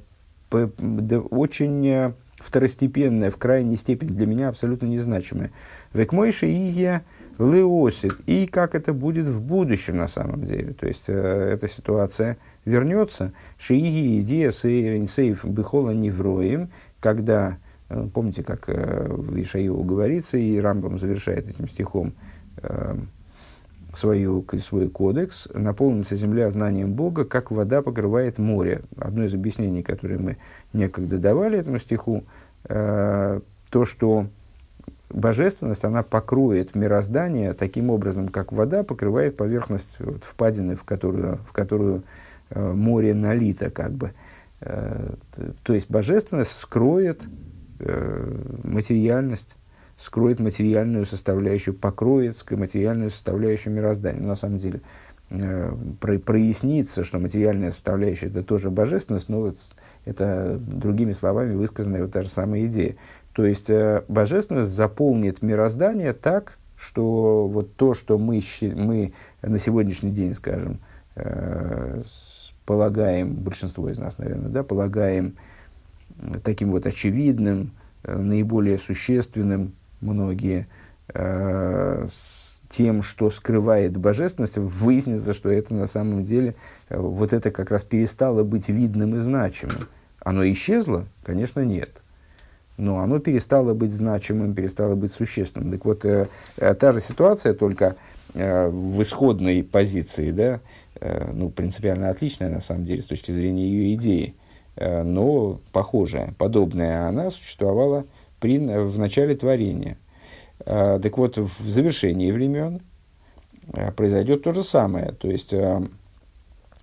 [0.50, 5.50] по, да, очень э, второстепенное, в крайней степени для меня абсолютно незначимое.
[5.92, 7.02] Векмойши ие
[7.42, 8.14] леосит.
[8.28, 10.74] И как это будет в будущем на самом деле.
[10.74, 13.34] То есть, э, эта ситуация вернется.
[13.58, 17.58] Шииги идея сейф бихола невроем, когда,
[17.90, 19.34] э, помните, как э, в
[19.84, 22.14] говорится, и Рамбам завершает этим стихом,
[22.58, 22.96] э,
[23.94, 28.82] свою, свой кодекс, наполнится земля знанием Бога, как вода покрывает море.
[28.98, 30.38] Одно из объяснений, которое мы
[30.74, 32.24] некогда давали этому стиху,
[32.66, 34.28] э, то, что
[35.14, 41.52] божественность, она покроет мироздание таким образом, как вода покрывает поверхность вот, впадины, в которую, в
[41.52, 42.04] которую
[42.50, 44.12] э, море налито, как бы.
[44.62, 45.16] Э,
[45.64, 47.24] то есть божественность скроет
[47.80, 49.56] э, материальность
[50.02, 54.20] скроет материальную составляющую, покроет материальную составляющую мироздания.
[54.20, 54.82] На самом деле
[55.30, 59.58] э, про, прояснится, что материальная составляющая это тоже божественность, но вот
[60.06, 62.96] это другими словами высказанная вот та же самая идея.
[63.34, 70.12] То есть э, божественность заполнит мироздание так, что вот то, что мы, мы на сегодняшний
[70.12, 70.80] день, скажем,
[71.16, 72.02] э,
[72.66, 75.36] полагаем, большинство из нас, наверное, да, полагаем
[76.44, 77.72] таким вот очевидным,
[78.04, 80.68] э, наиболее существенным, многие,
[81.14, 86.56] э, с тем, что скрывает божественность, выяснится, что это на самом деле,
[86.90, 89.88] э, вот это как раз перестало быть видным и значимым.
[90.20, 91.06] Оно исчезло?
[91.24, 92.01] Конечно, нет.
[92.78, 95.72] Но оно перестало быть значимым, перестало быть существенным.
[95.72, 97.96] Так вот, э, э, та же ситуация, только
[98.34, 100.60] э, в исходной позиции, да,
[101.00, 104.36] э, ну, принципиально отличная, на самом деле, с точки зрения ее идеи,
[104.78, 108.06] э, но похожая, подобная, она существовала
[108.40, 109.98] при, в начале творения.
[110.66, 112.82] А, так вот, в завершении времен
[113.74, 115.14] а, произойдет то же самое.
[115.14, 115.84] То есть, а,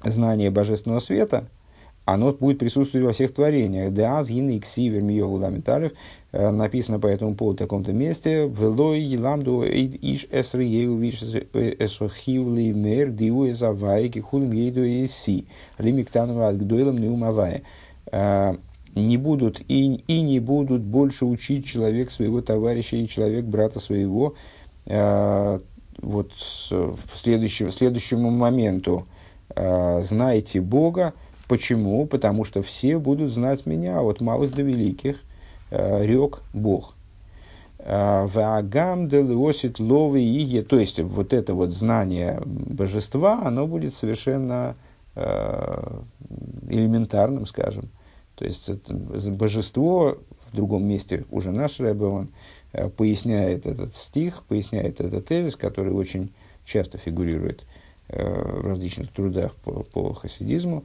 [0.05, 1.45] знание божественного света,
[2.13, 3.93] оно будет присутствовать во всех творениях.
[3.93, 5.93] Деаз, гин, иксивер, миогуламенталев.
[6.33, 8.47] Написано по этому поводу в таком-то месте.
[8.49, 15.47] Велой, еламду, иш, эсры, еу, виш, эсохивли, мер, диу, эзавай, кихулим, ейду, эси.
[15.79, 17.63] Лимиктану, адгдойлам, неумавая
[18.99, 24.35] не будут и, и не будут больше учить человек своего товарища и человек брата своего
[24.87, 25.59] э,
[26.01, 26.33] вот
[26.71, 29.07] в следующем, следующему моменту
[29.55, 31.15] э, знайте Бога.
[31.49, 32.07] Почему?
[32.07, 35.17] Потому что все будут знать меня, от малых до великих,
[35.71, 36.95] э, рек Бог.
[37.79, 44.75] Ваагам делиосит ловы иге, то есть вот это вот знание божества, оно будет совершенно
[45.15, 46.01] э,
[46.69, 47.89] элементарным, скажем.
[48.35, 48.69] То есть
[49.31, 50.19] божество,
[50.51, 52.29] в другом месте уже наш Рэбе, он
[52.73, 56.33] э, поясняет этот стих, поясняет этот тезис, который очень
[56.65, 57.65] часто фигурирует
[58.09, 60.85] э, в различных трудах по, по хасидизму,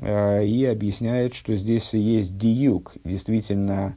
[0.00, 3.94] и объясняет, что здесь есть диюк, действительно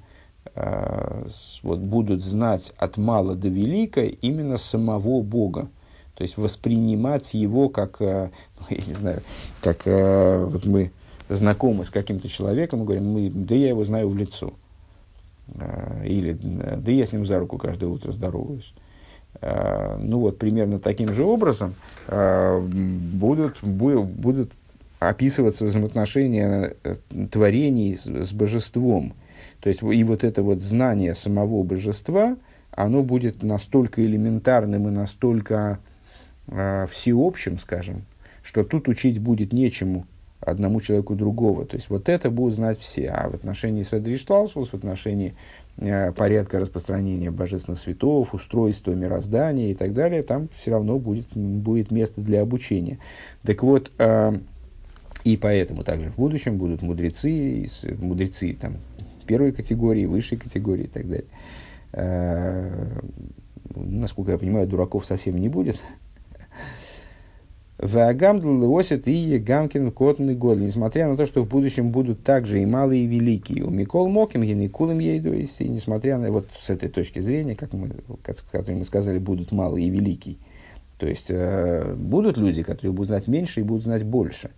[1.63, 5.69] вот, будут знать от мала до велика именно самого Бога.
[6.15, 8.29] То есть воспринимать его как, ну,
[8.69, 9.21] я не знаю,
[9.61, 10.91] как вот мы
[11.29, 14.53] знакомы с каким-то человеком, мы говорим, мы, да я его знаю в лицо.
[16.03, 18.73] Или, да я с ним за руку каждое утро здороваюсь.
[19.41, 21.75] Ну вот, примерно таким же образом
[22.09, 24.51] будут, будут
[25.09, 26.95] описываться взаимоотношения э,
[27.31, 29.13] творений с, с божеством.
[29.59, 32.37] То есть, и вот это вот знание самого божества,
[32.71, 35.79] оно будет настолько элементарным и настолько
[36.47, 38.03] э, всеобщим, скажем,
[38.43, 40.05] что тут учить будет нечему,
[40.39, 41.65] одному человеку другого.
[41.65, 43.09] То есть вот это будут знать все.
[43.09, 45.33] А в отношении Седришталшус, в отношении
[45.77, 51.91] э, порядка распространения божественных светов, устройства мироздания и так далее, там все равно будет, будет
[51.91, 52.99] место для обучения.
[53.43, 54.33] Так вот, э,
[55.25, 57.67] и поэтому также в будущем будут мудрецы,
[57.99, 58.77] мудрецы там,
[59.25, 61.25] первой категории, высшей категории и так далее.
[61.93, 62.99] Э,
[63.75, 65.81] насколько я понимаю, дураков совсем не будет.
[67.79, 70.59] Вагамдл осит и Гамкин котный год.
[70.59, 73.63] Несмотря на то, что в будущем будут также и малые, и великие.
[73.63, 77.73] У Микол Моким, и Кулым Ейду, и несмотря на вот с этой точки зрения, как
[77.73, 77.89] мы,
[78.23, 80.37] как мы сказали, будут малые и великие.
[80.99, 84.51] То есть э, будут люди, которые будут знать меньше и будут знать больше.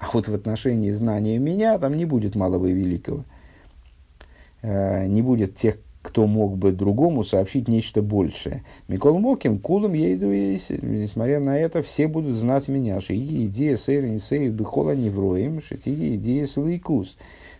[0.00, 3.24] А вот в отношении знания меня там не будет малого и великого.
[4.62, 8.64] Э, не будет тех, кто мог бы другому сообщить нечто большее.
[8.88, 12.98] Микол Моким, кулом ейду несмотря на это, все будут знать меня.
[13.02, 17.18] Шиги идея сейра не сейв бихола невроем, шитиги идея слайкус.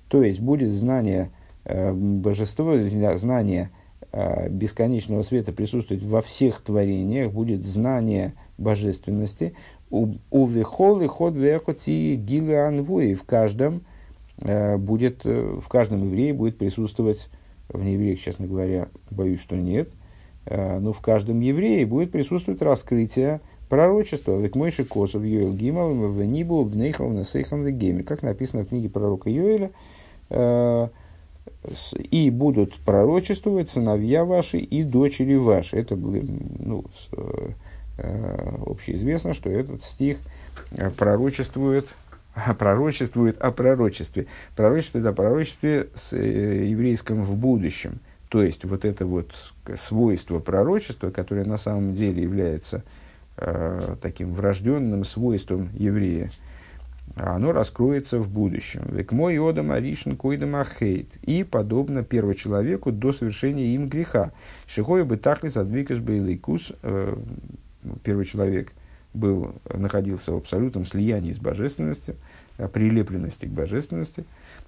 [0.09, 1.31] То есть будет знание
[1.67, 2.75] э, божества,
[3.17, 3.71] знание
[4.13, 9.53] э, бесконечного света присутствовать во всех творениях, будет знание божественности.
[9.91, 13.15] У вихолы ход вехоти гилы анвуи.
[13.15, 13.83] В каждом
[14.41, 17.29] э, будет, э, в каждом евреи будет присутствовать
[17.69, 19.91] в неевреях, честно говоря, боюсь, что нет.
[20.47, 24.39] Э, но в каждом еврее будет присутствовать раскрытие пророчества.
[24.39, 28.05] Век Мойши Косов Йоэл Гимал в Нибу Бнейхов Насейхам Вегеме.
[28.05, 29.73] Как написано в книге пророка Йоэля.
[32.11, 35.77] И будут пророчествовать сыновья ваши и дочери ваши.
[35.77, 37.51] Это ну, э,
[38.67, 40.19] общеизвестно, что этот стих
[40.97, 41.87] пророчествует
[42.59, 44.27] пророчествует о пророчестве.
[44.57, 48.01] Пророчествует о пророчестве с э, еврейском в будущем.
[48.29, 49.33] То есть, вот это вот
[49.77, 52.85] свойство пророчества, которое на самом деле является
[53.37, 56.31] э, таким врожденным свойством еврея,
[57.17, 58.83] оно раскроется в будущем.
[58.93, 61.09] Век мой одам аришн койдам ахейт.
[61.23, 64.31] И подобно человеку до совершения им греха.
[64.69, 65.17] Шихой бы
[65.57, 66.73] адвикаш бейлейкус.
[67.83, 68.73] Э, первый человек
[69.13, 72.17] был, находился в абсолютном слиянии с божественностью,
[72.73, 74.25] прилепленности к божественности.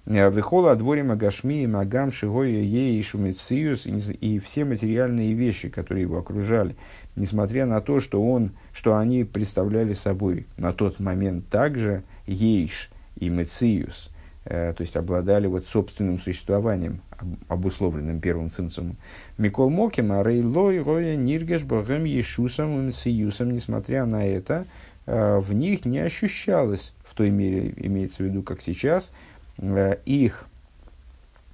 [0.07, 6.77] Э, Вихола отворим Агашми, Магам, Шигоя, Ей Шумициус, и все материальные вещи, которые его окружали,
[7.17, 13.29] несмотря на то, что, он, что они представляли собой на тот момент также Ейш и
[13.29, 17.01] Мециус, Э, то есть обладали вот собственным существованием,
[17.49, 18.97] обусловленным первым цимцумом.
[19.39, 24.67] Микол Моким, а Рейлой, Роя, Ниргеш, Богем, Ешусом, Сиюсом, несмотря на это,
[25.07, 29.13] э, в них не ощущалось, в той мере имеется в виду, как сейчас,
[29.59, 30.47] э, их,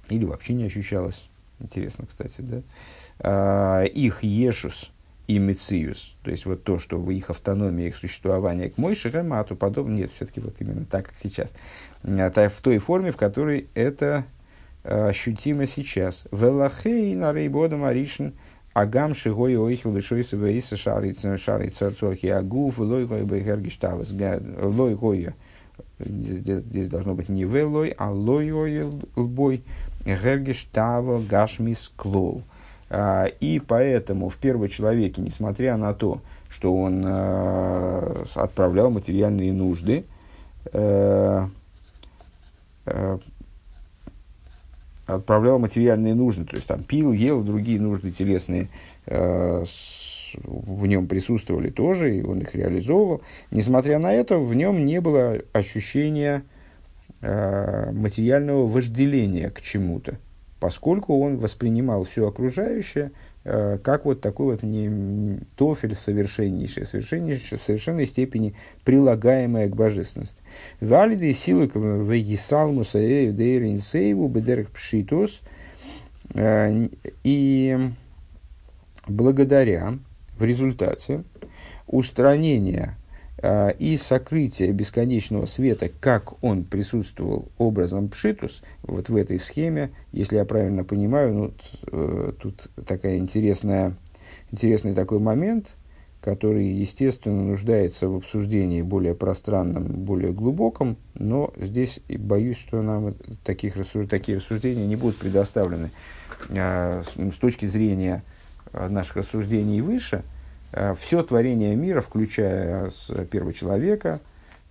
[0.09, 4.91] или вообще не ощущалось, интересно, кстати, да, их Ешус,
[5.29, 9.55] и Мециус, то есть вот то, что в их автономии, их существования к Мойше Ремату
[9.55, 11.53] подобно, нет, все-таки вот именно так, как сейчас,
[12.03, 14.25] а, в той форме, в которой это
[14.83, 16.23] а, ощутимо сейчас.
[16.31, 18.29] Велахей на рейбода маришн
[18.73, 25.29] агам шигой ойхил бешойса вейса шары шары царцохи агуф лой гой бехергиштавас лой гой
[25.99, 28.83] здесь должно быть не велой, а лой гой
[29.15, 29.63] лбой
[30.05, 32.41] гергиштава гашмис клол.
[32.89, 40.05] А, и поэтому в первом человеке, несмотря на то, что он э, отправлял материальные нужды,
[40.73, 41.45] э,
[42.85, 43.17] э,
[45.05, 48.69] отправлял материальные нужды, то есть там пил, ел, другие нужды телесные
[49.05, 53.23] в нем присутствовали тоже, и он их реализовывал.
[53.49, 56.43] Несмотря на это, в нем не было ощущения
[57.21, 60.19] материального вожделения к чему-то
[60.59, 63.11] поскольку он воспринимал все окружающее
[63.43, 69.75] э, как вот такой вот не, не, тофель совершеннейший, совершеннейший, в совершенной степени прилагаемое к
[69.75, 70.41] божественности.
[70.81, 75.41] Валиды силы в Есалмуса Дейринсейву Бедерх Пшитус
[76.33, 76.89] э,
[77.23, 77.77] и
[79.07, 79.97] благодаря
[80.37, 81.23] в результате
[81.87, 82.98] устранения
[83.41, 90.45] и сокрытие бесконечного света, как он присутствовал образом пшитус, вот в этой схеме, если я
[90.45, 91.53] правильно понимаю, ну,
[91.91, 93.93] э, тут такая интересная,
[94.51, 95.75] интересный такой момент,
[96.21, 103.75] который, естественно, нуждается в обсуждении более пространном, более глубоком, но здесь боюсь, что нам таких
[104.09, 105.91] такие рассуждения не будут предоставлены.
[106.49, 108.23] А, с, с точки зрения
[108.73, 110.38] а, наших рассуждений выше– Э,
[110.97, 114.19] все творение мира, включая э, первого человека,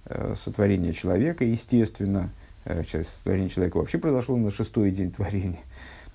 [0.05, 2.31] э, сотворение человека, естественно,
[2.65, 5.61] сотворение человека вообще произошло на шестой день творения,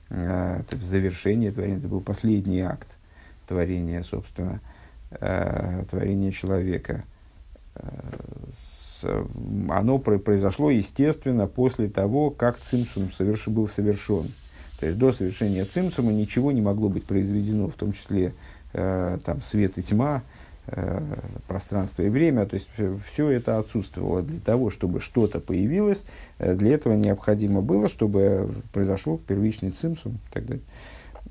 [0.09, 2.87] это завершение творения, это был последний акт
[3.47, 4.59] творения, собственно,
[5.89, 7.03] творения человека.
[9.01, 14.27] оно произошло, естественно, после того, как цимсум соверш, был совершен.
[14.79, 18.33] То есть до совершения цимсума ничего не могло быть произведено, в том числе
[18.73, 20.23] э, там, свет и тьма,
[20.67, 21.01] э,
[21.47, 22.45] пространство и время.
[22.45, 22.69] То есть
[23.11, 24.21] все это отсутствовало.
[24.21, 26.03] Для того, чтобы что-то появилось,
[26.39, 30.63] э, для этого необходимо было, чтобы произошел первичный цимсум так далее.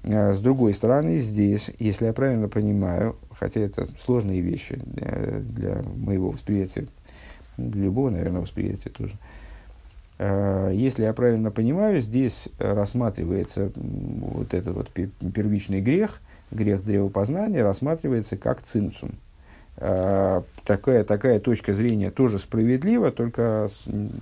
[0.05, 6.31] С другой стороны, здесь, если я правильно понимаю, хотя это сложные вещи для, для моего
[6.31, 6.89] восприятия,
[7.57, 9.15] для любого, наверное, восприятия тоже.
[10.75, 16.21] Если я правильно понимаю, здесь рассматривается вот этот вот первичный грех,
[16.53, 19.13] грех древопознания, рассматривается как цинцум.
[19.77, 23.69] Такая, такая точка зрения тоже справедлива, только,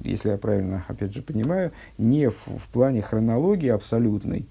[0.04, 4.46] если я правильно, опять же, понимаю, не в, в плане хронологии абсолютной,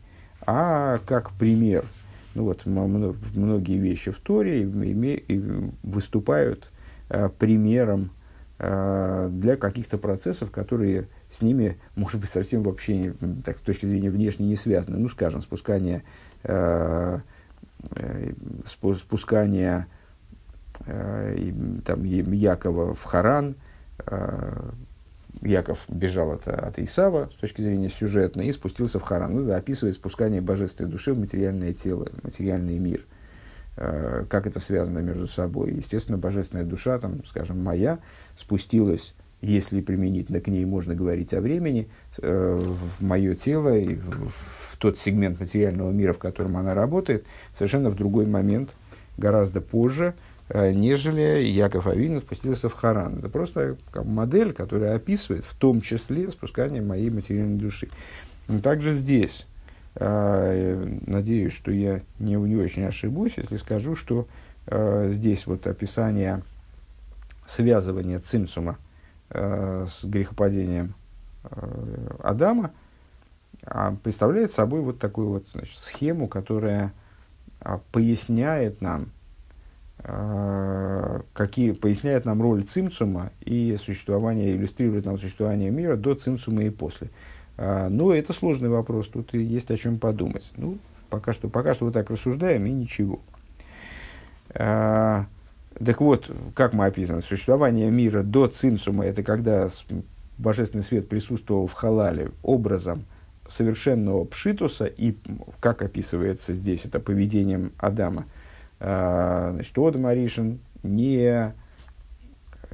[0.45, 1.86] а как пример–
[2.36, 4.65] ну вот, многие вещи в Торе
[5.84, 6.71] выступают
[7.09, 8.11] э, примером
[8.59, 13.13] э, для каких-то процессов, которые с ними, может быть, совсем вообще,
[13.43, 14.97] так, с точки зрения внешне не связаны.
[14.99, 16.03] Ну, скажем, спускание,
[16.43, 17.19] э,
[17.95, 18.34] э,
[18.65, 19.88] спускание
[20.86, 21.51] э,
[21.86, 23.55] там, Якова в Харан,
[24.05, 24.71] э,
[25.41, 29.36] Яков бежал от, от Исава с точки зрения сюжетной и спустился в Харан.
[29.36, 33.05] Ну, описывает спускание божественной души в материальное тело, материальный мир.
[33.75, 35.71] Как это связано между собой?
[35.71, 37.99] Естественно, божественная душа, там, скажем, моя,
[38.36, 41.87] спустилась, если применительно к ней можно говорить о времени,
[42.21, 47.25] э, в мое тело и в, в тот сегмент материального мира, в котором она работает,
[47.55, 48.71] совершенно в другой момент,
[49.17, 50.13] гораздо позже–
[50.49, 53.19] Э, нежели Яков Авин спустился в Харан.
[53.19, 57.87] Это просто модель, которая описывает в том числе спускание моей материальной души.
[58.63, 59.45] Также здесь,
[59.95, 64.27] э, надеюсь, что я не, не очень ошибусь, если скажу, что
[64.65, 66.41] э, здесь вот описание
[67.45, 68.77] связывания цимсума
[69.32, 70.95] с грехопадением
[72.19, 72.71] Адама
[73.63, 76.93] а, представляет собой вот такую вот значит, схему, которая
[77.59, 79.09] а, поясняет нам,
[79.99, 86.69] а, какие, поясняет нам роль цимцума и существование, иллюстрирует нам существование мира до цимцума и
[86.69, 87.09] после.
[87.57, 90.51] А, но это сложный вопрос, тут есть о чем подумать.
[90.55, 90.77] Ну,
[91.09, 93.19] пока что, пока что вот так рассуждаем и ничего.
[95.84, 99.67] Так вот, как мы описаны, существование мира до цимцума, это когда
[100.38, 103.05] божественный свет присутствовал в халале образом
[103.47, 105.15] совершенного пшитуса, и,
[105.59, 108.26] как описывается здесь, это поведением Адама–
[108.80, 111.53] а, значит, Одам Аришин не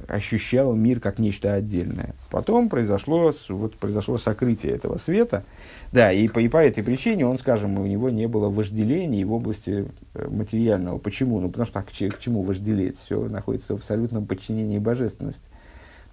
[0.08, 2.14] ощущал мир как нечто отдельное.
[2.30, 5.44] Потом произошло, вот, произошло сокрытие этого света.
[5.92, 9.32] Да, и по, и по этой причине он, скажем, у него не было вожделений в
[9.32, 10.98] области э, материального.
[10.98, 11.40] Почему?
[11.40, 12.98] Ну, потому что к, к чему вожделеть?
[12.98, 15.48] Все находится в абсолютном подчинении божественности.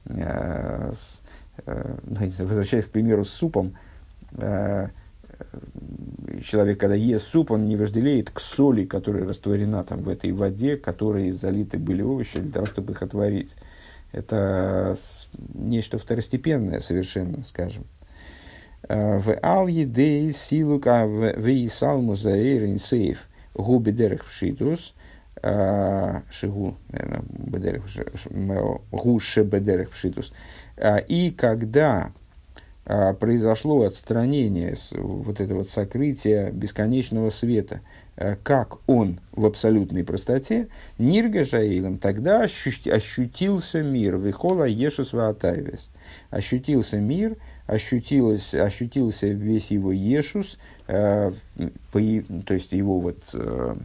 [0.05, 0.93] Э,
[1.65, 3.73] э, ну, возвращаясь к примеру с супом,
[6.43, 10.77] человек, когда ест суп, он не вожделеет к соли, которая растворена там в этой воде,
[10.77, 13.55] которой залиты были овощи для того, чтобы их отварить.
[14.13, 14.95] Это
[15.55, 17.85] нечто второстепенное совершенно, скажем.
[18.87, 24.93] А, в ал едей силука в исалму заэйрин сейф губи дерех пшитус
[25.41, 27.83] а, шигу, наверное, бедерех,
[28.91, 30.31] гу шебедерех пшитус.
[30.77, 32.11] А, и когда
[32.85, 37.79] произошло отстранение, вот это вот сокрытие бесконечного света,
[38.43, 45.89] как он в абсолютной простоте, Нирга Жаилом, тогда ощутился мир, Вихола Ешус Ваатайвес.
[46.29, 51.31] Ощутился мир, ощутилось, ощутился весь его Ешус, э,
[51.91, 51.99] по,
[52.45, 53.75] то есть его вот э,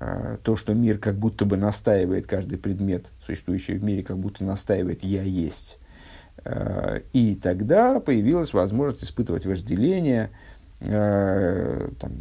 [0.00, 4.44] э, то, что мир как будто бы настаивает, каждый предмет, существующий в мире, как будто
[4.44, 5.78] настаивает «я есть»,
[6.46, 10.30] Э, и тогда появилась возможность испытывать вожделение,
[10.80, 12.12] э, там,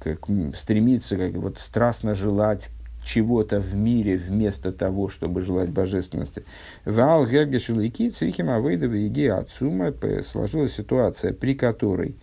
[0.00, 0.26] как,
[0.56, 2.70] стремиться, как, вот, страстно желать
[3.04, 6.44] чего-то в мире вместо того, чтобы желать божественности.
[6.84, 12.16] Вал Гергешулики Црихима Авейдова Еги Ацума сложилась ситуация, при которой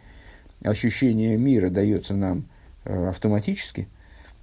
[0.63, 2.45] ощущение мира дается нам
[2.83, 3.87] э, автоматически,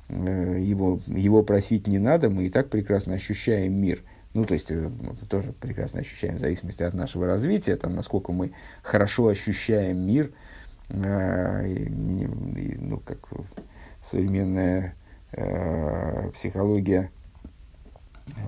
[0.08, 4.02] его, его просить не надо, мы и так прекрасно ощущаем мир–
[4.34, 8.32] ну, то есть, э, мы тоже прекрасно ощущаем в зависимости от нашего развития, там, насколько
[8.32, 10.32] мы хорошо ощущаем мир, э,
[10.88, 12.28] ну,
[13.04, 13.18] как
[14.02, 14.94] современная
[15.32, 17.10] э, психология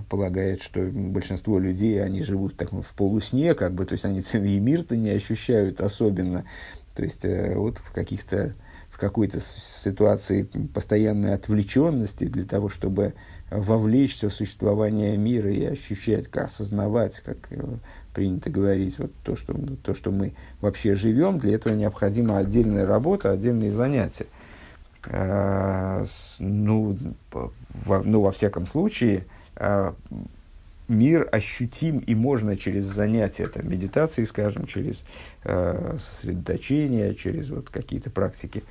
[0.09, 4.59] полагает, что большинство людей, они живут так, в полусне, как бы, то есть, они и
[4.59, 6.45] мир-то не ощущают особенно,
[6.95, 8.55] то есть, э, вот в каких-то
[8.97, 13.13] в какой-то ситуации постоянной отвлеченности для того, чтобы
[13.51, 17.63] вовлечься в существование мира и ощущать, как осознавать, как э,
[18.17, 23.31] принято говорить, вот то, что, то, что мы вообще живем, для этого необходима отдельная работа,
[23.31, 24.27] отдельные занятия.
[25.05, 26.03] А,
[26.39, 26.97] ну,
[27.31, 29.95] во, ну, во всяком случае, а,
[30.89, 35.03] мир ощутим и можно через занятия там, медитации, скажем, через
[35.45, 38.63] э, сосредоточение, через вот какие-то практики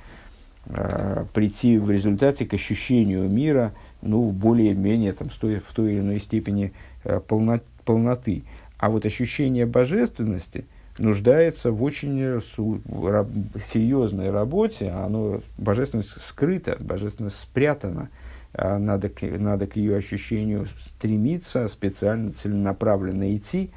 [0.64, 6.72] э, прийти в результате к ощущению мира ну, более-менее там, в той или иной степени
[7.04, 8.42] э, полно, полноты.
[8.78, 10.66] А вот ощущение божественности
[10.98, 12.40] нуждается в очень э,
[13.72, 14.90] серьезной работе.
[14.90, 18.10] Оно, божественность скрыта, божественность спрятана.
[18.52, 20.66] А надо, к, надо к ее ощущению
[20.96, 23.70] стремиться, специально, целенаправленно идти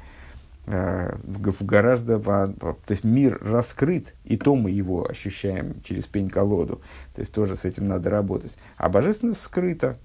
[0.66, 2.18] э, в, в гораздо...
[2.18, 6.80] То есть мир раскрыт, и то мы его ощущаем через пень-колоду.
[7.14, 8.56] То есть тоже с этим надо работать.
[8.76, 9.98] А божественность скрыта,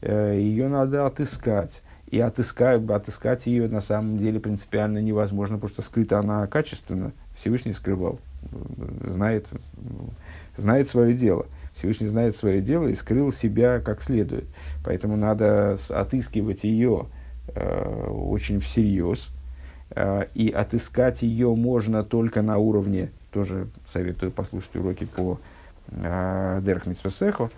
[0.00, 1.82] э, ее надо отыскать.
[2.12, 7.12] И отыскать, отыскать ее на самом деле принципиально невозможно, потому что скрыта она качественно.
[7.38, 8.20] Всевышний скрывал,
[9.06, 9.46] знает,
[10.58, 11.46] знает свое дело.
[11.74, 14.44] Всевышний знает свое дело и скрыл себя как следует.
[14.84, 17.06] Поэтому надо отыскивать ее
[17.48, 19.30] э, очень всерьез.
[19.88, 25.40] Э, и отыскать ее можно только на уровне, тоже советую послушать уроки по
[25.88, 27.50] э, Дерх Митсвесеху,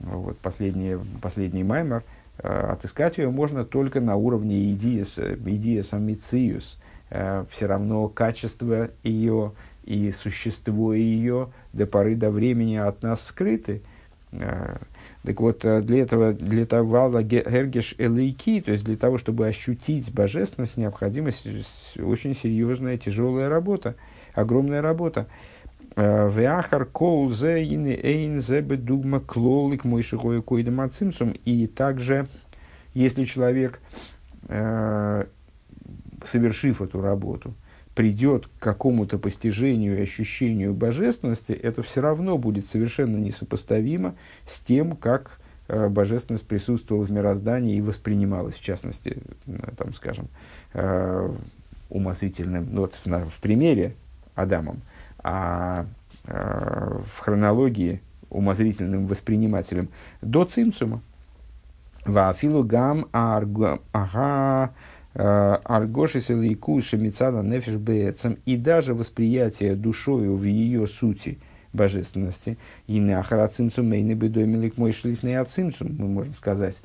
[0.00, 2.02] вот последний, последний маймер,
[2.38, 6.78] отыскать ее можно только на уровне идеи, идеи самициус.
[7.10, 9.52] Э, все равно качество ее
[9.84, 13.82] и существо ее до поры до времени от нас скрыты.
[14.32, 14.80] А,
[15.22, 20.12] так вот, э, для этого, для того, гергеш элейки, то есть для того, чтобы ощутить
[20.12, 21.30] божественность, необходима
[21.98, 23.94] очень серьезная, тяжелая работа,
[24.34, 25.26] огромная работа.
[25.96, 31.34] Веахар кол зе эйн зе бедугма клолик мой шигой койдем ацимсум.
[31.44, 32.26] И также,
[32.94, 33.80] если человек,
[34.48, 35.24] э,
[36.24, 37.54] совершив эту работу,
[37.94, 44.16] придет к какому-то постижению и ощущению божественности, это все равно будет совершенно несопоставимо
[44.48, 45.38] с тем, как
[45.68, 50.28] э, божественность присутствовала в мироздании и воспринималась, в частности, э, там, скажем,
[51.88, 53.94] умозрительным, ну, вот в, в примере
[54.34, 54.80] Адамом,
[55.24, 55.86] а
[56.26, 58.00] э, в хронологии
[58.30, 59.88] умозрительным воспринимателем
[60.22, 61.00] до цимцума.
[62.04, 64.70] Вафилу гам ага
[65.16, 71.38] Э, Аргоши Селейкуши Мицада Нефиш Бецем и даже восприятие душою в ее сути
[71.72, 72.58] божественности.
[72.88, 76.82] И на Ахарацинцу Мейны Бедоймилик мой шлифный ацинцу, мы можем сказать,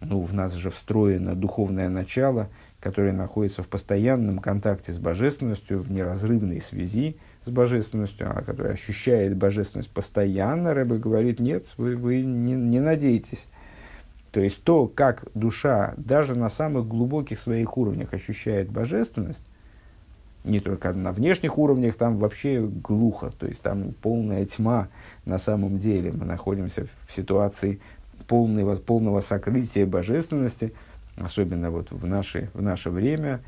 [0.00, 2.48] ну, в нас же встроено духовное начало,
[2.80, 9.36] которое находится в постоянном контакте с божественностью, в неразрывной связи с божественностью, а которое ощущает
[9.36, 13.46] божественность постоянно, Рэбе говорит, нет, вы, вы не, не надеетесь
[14.32, 19.44] то есть то, как душа даже на самых глубоких своих уровнях ощущает божественность,
[20.44, 24.88] не только на внешних уровнях, там вообще глухо, то есть там полная тьма
[25.24, 26.12] на самом деле.
[26.12, 27.80] Мы находимся в ситуации
[28.26, 30.72] полного, полного сокрытия божественности,
[31.16, 33.40] особенно вот в наше, в наше время,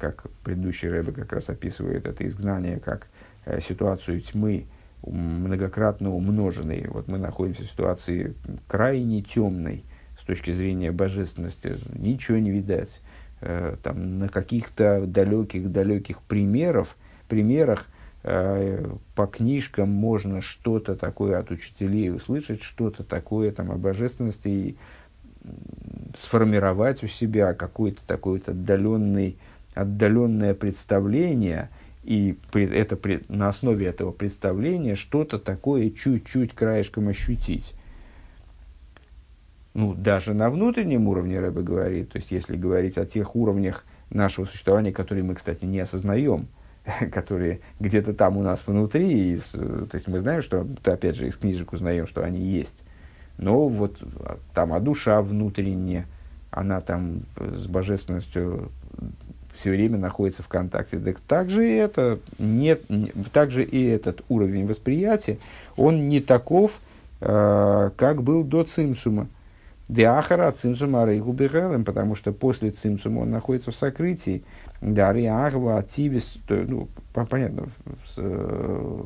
[0.00, 3.06] как предыдущий Рэбе как раз описывает это изгнание как
[3.44, 4.66] э, ситуацию тьмы,
[5.04, 6.86] многократно умноженный.
[6.88, 8.34] Вот мы находимся в ситуации
[8.68, 9.84] крайне темной
[10.20, 13.00] с точки зрения божественности, ничего не видать.
[13.40, 16.96] Э, там, на каких-то далеких-далеких примеров,
[17.28, 17.86] примерах
[18.22, 24.76] э, по книжкам можно что-то такое от учителей услышать, что-то такое там, о божественности и
[26.16, 29.34] сформировать у себя какое-то такое-то отдаленное,
[29.74, 31.70] отдаленное представление–
[32.02, 32.98] и это,
[33.28, 37.74] на основе этого представления что-то такое чуть-чуть краешком ощутить.
[39.74, 44.44] Ну, даже на внутреннем уровне Рэбе говорит, то есть если говорить о тех уровнях нашего
[44.44, 46.48] существования, которые мы, кстати, не осознаем,
[47.12, 51.36] которые где-то там у нас внутри, из, то есть мы знаем, что, опять же, из
[51.36, 52.82] книжек узнаем, что они есть,
[53.42, 56.06] но вот а, там, а душа внутренняя,
[56.50, 58.70] она там с божественностью
[59.58, 60.98] все время находится в контакте.
[60.98, 62.82] Так также и это нет,
[63.32, 65.38] также и этот уровень восприятия,
[65.76, 66.78] он не таков,
[67.20, 69.26] э, как был до цимсума.
[69.88, 74.44] Диахара цимсума рейгу бегелем, потому что после цимсума он находится в сокрытии.
[74.80, 76.88] Дари ахва ативис, ну,
[77.28, 77.68] понятно,
[78.16, 79.02] э,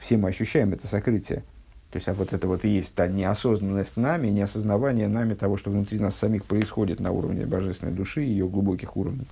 [0.00, 1.44] все мы ощущаем это сокрытие.
[1.92, 5.70] То есть, а вот это вот и есть та неосознанность нами, неосознавание нами того, что
[5.70, 9.26] внутри нас самих происходит на уровне божественной души ее глубоких уровней.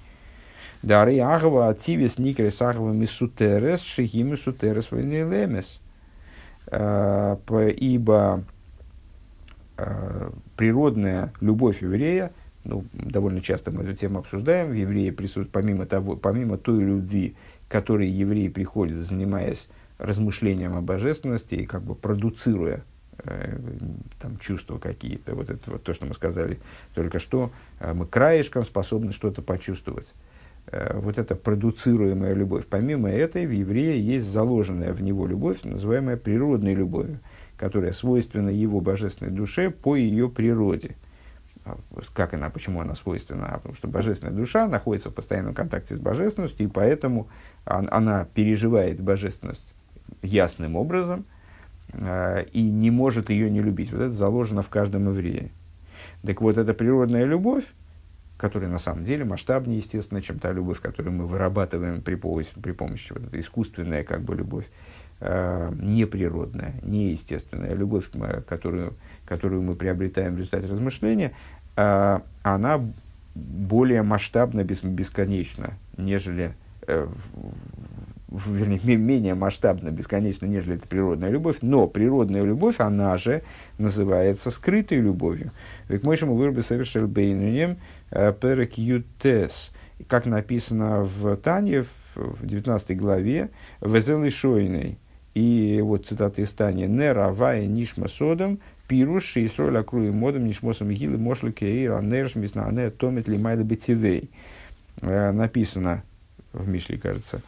[0.82, 5.80] Дары Агава Ативис Никрес Агава Мисутерес Шихи Мисутерес Лемес.
[6.70, 8.44] ибо
[10.58, 12.30] природная любовь еврея,
[12.64, 17.34] ну, довольно часто мы эту тему обсуждаем, в евреи присутствует, помимо, того, помимо той любви,
[17.68, 19.70] которой евреи приходят, занимаясь
[20.00, 22.82] размышлением о божественности и как бы продуцируя
[23.18, 23.58] э,
[24.20, 26.58] там, чувства какие-то, вот это вот то, что мы сказали
[26.94, 30.14] только что, э, мы краешком способны что-то почувствовать.
[30.66, 32.66] Э, вот эта продуцируемая любовь.
[32.68, 37.20] Помимо этой, в еврее есть заложенная в него любовь, называемая природной любовью,
[37.56, 40.96] которая свойственна его божественной душе по ее природе.
[41.66, 41.76] А,
[42.14, 43.48] как она, почему она свойственна?
[43.48, 47.28] А потому что божественная душа находится в постоянном контакте с божественностью, и поэтому
[47.66, 49.74] она переживает божественность
[50.22, 51.24] ясным образом
[51.92, 53.92] э, и не может ее не любить.
[53.92, 55.50] Вот это заложено в каждом еврее.
[56.24, 57.64] Так вот, эта природная любовь,
[58.36, 62.72] которая на самом деле масштабнее, естественно, чем та любовь, которую мы вырабатываем при помощи, при
[62.72, 64.66] помощи вот этой искусственная как бы любовь,
[65.20, 68.10] э, неприродная, неестественная любовь,
[68.48, 68.94] которую,
[69.26, 71.32] которую мы приобретаем в результате размышления,
[71.76, 72.80] э, она
[73.34, 76.54] более масштабна, бес, бесконечна, нежели
[78.30, 83.42] вернее, менее масштабно, бесконечно, нежели это природная любовь, но природная любовь, она же
[83.78, 85.52] называется скрытой любовью.
[85.88, 87.78] Ведь мы мы выруби совершил бейнунем
[88.10, 89.72] э, перек ютес,
[90.06, 93.50] как написано в Тане, в 19 главе,
[93.80, 94.98] Везелы Шойной,
[95.34, 98.58] и вот цитата из Тани, «Не равая нишма содом,
[98.88, 104.30] пируш шейсроль акруи модом нишмосом гилы мошли кейр анерш миснане томит лимайда бетивей».
[105.00, 106.02] Э, написано
[106.52, 107.42] в Мишле, кажется,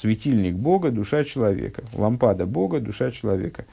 [0.00, 1.84] светильник Бога, душа человека.
[1.92, 3.66] Лампада Бога, душа человека.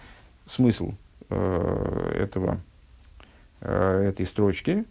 [0.45, 0.91] Смысл
[1.30, 2.60] э, этого,
[3.62, 4.84] э, этой строчки,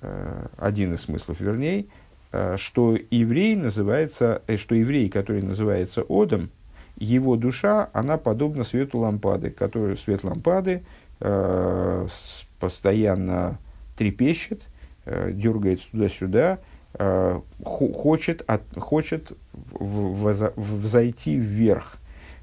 [0.00, 1.86] э, один из смыслов, вернее,
[2.32, 6.50] э, что еврей называется, э, что еврей, который называется Одом,
[6.96, 10.82] его душа, она подобна свету лампады, который свет лампады
[11.20, 12.06] э,
[12.58, 13.58] постоянно
[13.96, 14.62] трепещет,
[15.04, 16.58] э, дергается туда-сюда, Э,
[16.98, 19.32] хочет, от, хочет
[19.72, 21.96] взойти вверх.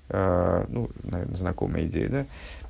[0.09, 2.25] Э, ну, наверное, знакомая идея,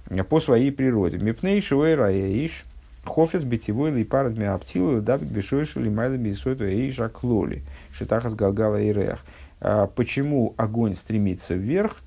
[0.10, 0.24] да?
[0.24, 1.18] По своей природе.
[1.18, 2.66] Мипней шуэй раэиш,
[3.06, 9.24] хофес битевой липарад миаптилу, давик бешойши лимайла бисойту эиш аклоли, шитахас галгала и рех.
[9.62, 11.98] Э, почему огонь стремится вверх?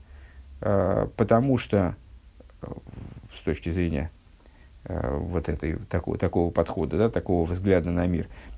[0.61, 1.97] Потому что,
[3.37, 4.13] с точки зрения
[4.85, 8.52] вот этой, такого, такого подхода, да, такого взгляда на мир, Э,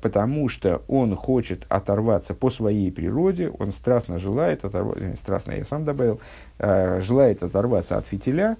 [0.00, 5.64] потому что он хочет оторваться по своей природе, он страстно желает оторваться, э, страстно я
[5.64, 6.20] сам добавил,
[6.58, 8.56] э, желает оторваться от фитиля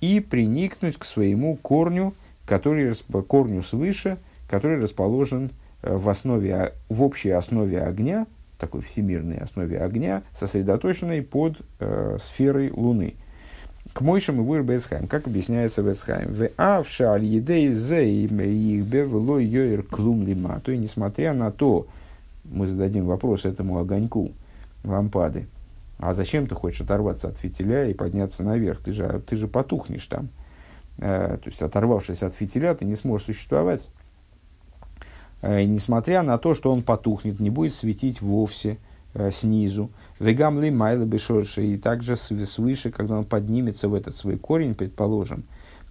[0.00, 2.14] и приникнуть к своему корню,
[2.46, 2.94] который,
[3.28, 4.16] корню свыше,
[4.48, 5.50] который расположен
[5.82, 8.26] в, основе, в общей основе огня,
[8.58, 13.16] такой всемирной основе огня, сосредоточенной под э, сферой Луны–
[13.92, 16.32] к Мойшему выр Бецхайм, как объясняется Бецхайм.
[16.32, 20.60] В авша аль едей зе их бевело йоир клум лима.
[20.64, 21.86] То и несмотря на то,
[22.44, 24.32] мы зададим вопрос этому огоньку
[24.84, 25.46] лампады,
[25.98, 28.80] а зачем ты хочешь оторваться от фитиля и подняться наверх?
[28.80, 30.28] Ты же, ты же потухнешь там.
[30.98, 33.90] Э, то есть, оторвавшись от фитиля, ты не сможешь существовать.
[35.42, 38.78] Э, несмотря на то, что он потухнет, не будет светить вовсе
[39.32, 39.90] снизу.
[40.18, 45.44] Вегам ли майла бешорши, и также свыше, когда он поднимется в этот свой корень, предположим,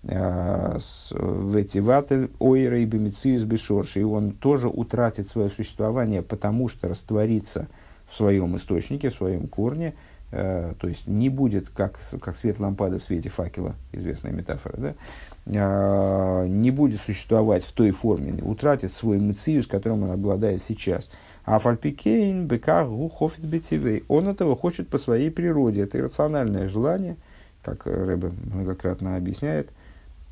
[0.04, 0.78] э,
[1.12, 6.88] в эти ватель ойра и бемициус бешорши, и он тоже утратит свое существование, потому что
[6.88, 7.68] растворится
[8.10, 9.94] в своем источнике, в своем корне,
[10.32, 16.46] Uh, то есть не будет как, как свет лампады в свете факела, известная метафора, да?
[16.48, 21.10] не будет существовать в той форме, утратит свой мециус, которым он обладает сейчас.
[21.50, 24.04] А фальпикейн бека гухофиц бетивей.
[24.08, 25.82] Он этого хочет по своей природе.
[25.82, 27.16] Это иррациональное желание,
[27.64, 29.72] как Рэбе многократно объясняет.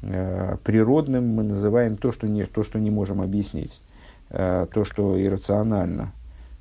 [0.03, 3.82] Э, природным мы называем то, что не, то, что не можем объяснить.
[4.30, 6.11] Э, то, что иррационально.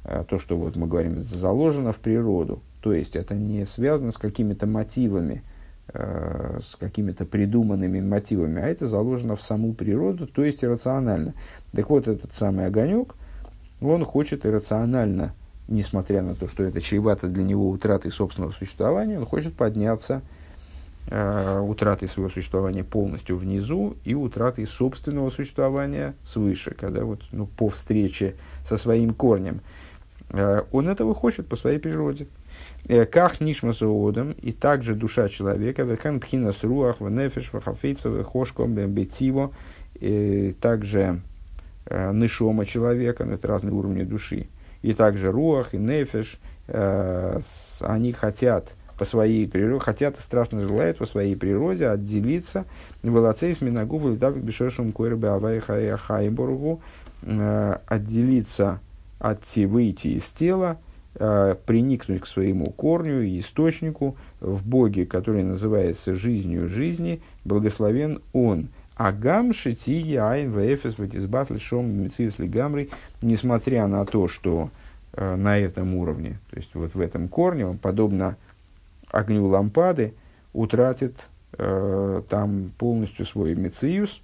[0.05, 2.63] Э, то, что вот мы говорим, заложено в природу.
[2.81, 5.43] То есть это не связано с какими-то мотивами,
[5.93, 11.35] с какими-то придуманными мотивами, а это заложено в саму природу, то есть иррационально.
[11.73, 13.15] Так вот, этот самый огонек–
[13.81, 15.35] он хочет иррационально,
[15.68, 20.22] несмотря на то, что это чревато для него утратой собственного существования, он хочет подняться
[21.09, 27.68] э, утратой своего существования полностью внизу и утратой собственного существования свыше, когда вот, ну, по
[27.68, 29.61] встрече со своим корнем.
[30.31, 32.27] Э, он этого хочет по своей природе.
[32.89, 39.53] Э, как нишмасоодом, и также душа человека, вехан пхинас руах, венефеш, вахафейцев, вехошко, бетиво,
[40.61, 41.16] также э,
[41.91, 44.49] нышома человека, но это разные уровни души.
[44.82, 47.41] И также руах и нефеш, э,
[47.80, 52.64] они хотят по своей природе, хотят и страшно желают по своей природе отделиться
[53.03, 56.80] волоцейс минагу литавик бешешум койрбе авай хайборгу
[57.22, 58.80] э, отделиться
[59.18, 60.78] от выйти из тела,
[61.14, 68.68] э, приникнуть к своему корню и источнику в Боге, который называется жизнью жизни, благословен Он.
[68.97, 72.89] Агам шити айн вэфэс ватизбат лишом мецивс лигамри,
[73.21, 74.71] несмотря на то, что
[75.13, 78.37] э, на этом уровне, то есть вот в этом корне, он подобно
[79.11, 80.15] огню лампады,
[80.55, 81.29] утратит
[81.59, 84.23] э, там полностью свой мециус.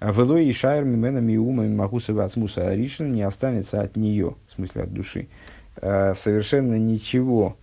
[0.00, 4.94] Велой и шайр мимена миума магуса вацмуса аришин не останется от нее, в смысле от
[4.94, 5.26] души,
[5.82, 7.56] э, совершенно ничего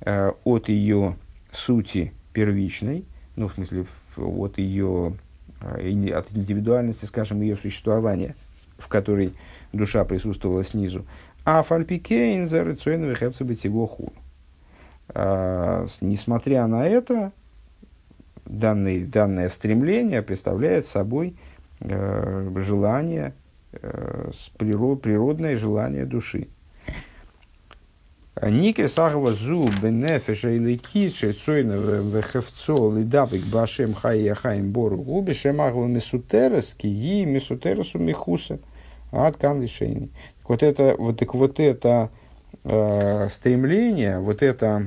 [0.00, 1.16] э, от ее
[1.52, 3.04] сути первичной,
[3.36, 3.84] ну, в смысле,
[4.18, 5.14] от ее,
[5.60, 8.34] э, от индивидуальности, скажем, ее существования,
[8.78, 9.32] в которой
[9.72, 11.04] душа присутствовала снизу.
[11.44, 13.22] А фальпикейн за рецойновых
[13.86, 14.12] ху.
[16.02, 17.32] Несмотря на это,
[18.48, 21.36] данный, данное стремление представляет собой
[21.80, 23.34] э, желание,
[23.72, 26.48] э, природное желание души.
[28.42, 35.86] Нике сахава зу бенефеша или кише цойна вехевцо лидабик башем хай хаим бору губи шемахва
[35.86, 38.58] месутерес кии месутересу михуса
[39.10, 40.10] ад кан лишейни.
[40.46, 42.10] Вот это, вот, так вот это
[42.64, 44.86] э, стремление, вот это,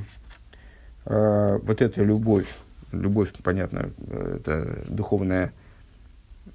[1.05, 2.47] э, вот эта любовь,
[2.91, 5.51] любовь, понятно, это духовная,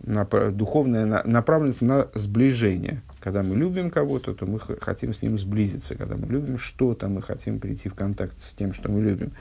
[0.00, 5.96] духовная направленность на сближение– когда мы любим кого-то, то мы хотим с ним сблизиться.
[5.96, 9.32] Когда мы любим что-то, мы хотим прийти в контакт с тем, что мы любим.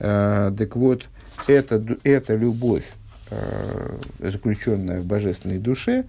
[0.00, 1.08] Э, так вот,
[1.46, 2.90] это, эта любовь,
[3.30, 6.06] э, заключенная в божественной душе,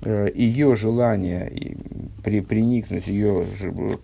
[0.00, 1.76] э, ее желание и
[2.24, 3.44] при, приникнуть, ее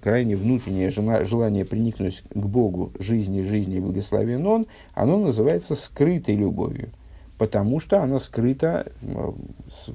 [0.03, 6.91] крайне внутреннее желание приникнуть к Богу, жизни, жизни, благословен Он, оно называется скрытой любовью–
[7.43, 8.87] потому что оно скрыто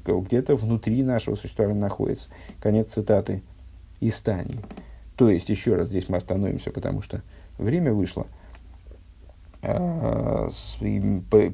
[0.06, 2.28] где-то внутри нашего существования находится.
[2.60, 3.42] Конец цитаты
[4.02, 4.56] из Тани.
[5.16, 7.22] То есть, еще раз здесь мы остановимся, потому что
[7.58, 8.28] время вышло.
[9.62, 10.50] А,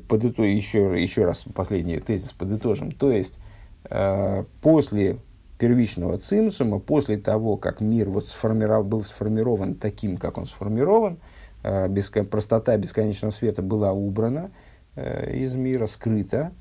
[0.08, 2.91] подытож, еще, еще раз последний тезис подытожим.
[2.91, 3.36] То есть,
[3.84, 5.20] а, после
[5.60, 11.20] первичного цимсума, после того, как мир вот сформиров, был сформирован таким, как он сформирован,
[11.62, 11.88] а,
[12.32, 14.50] простота бесконечного света была убрана–
[14.96, 16.52] из мира, скрыта,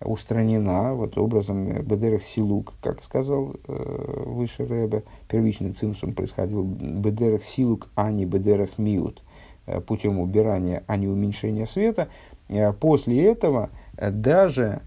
[0.00, 7.88] устранена вот образом Бедерах Силук, как сказал э, выше Рэбе, первичный цимсум происходил Бедерах Силук,
[7.96, 9.22] а не Бедерах Миут,
[9.66, 12.08] э, путем убирания, а не уменьшения света.
[12.48, 14.82] Э, после этого э, даже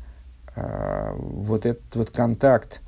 [0.55, 2.81] э, вот этот вот контакт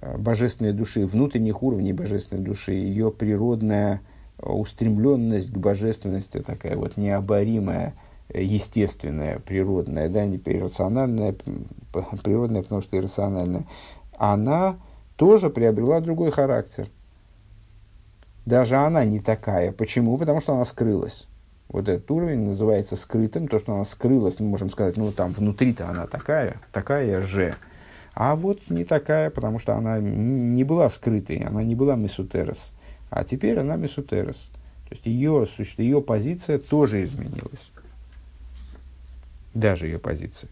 [0.00, 4.00] э, божественной души, внутренних уровней божественной души, ее природная
[4.40, 7.94] устремленность к божественности, такая вот необоримая,
[8.34, 11.34] естественная, природная, да, не иррациональная,
[12.22, 13.64] природная, потому что иррациональная,
[14.16, 14.76] она
[15.16, 16.88] тоже приобрела другой характер.
[18.44, 19.72] Даже она не такая.
[19.72, 20.16] Почему?
[20.16, 21.26] Потому что она скрылась.
[21.68, 23.46] Вот этот уровень называется скрытым.
[23.46, 27.56] То, что она скрылась, мы можем сказать, ну там внутри-то она такая, такая же.
[28.14, 32.72] А вот не такая, потому что она не была скрытой, она не была месутерос.
[33.10, 34.50] А теперь она месутерос.
[34.88, 37.70] То есть ее, ее позиция тоже изменилась
[39.58, 40.50] даже ее позиция.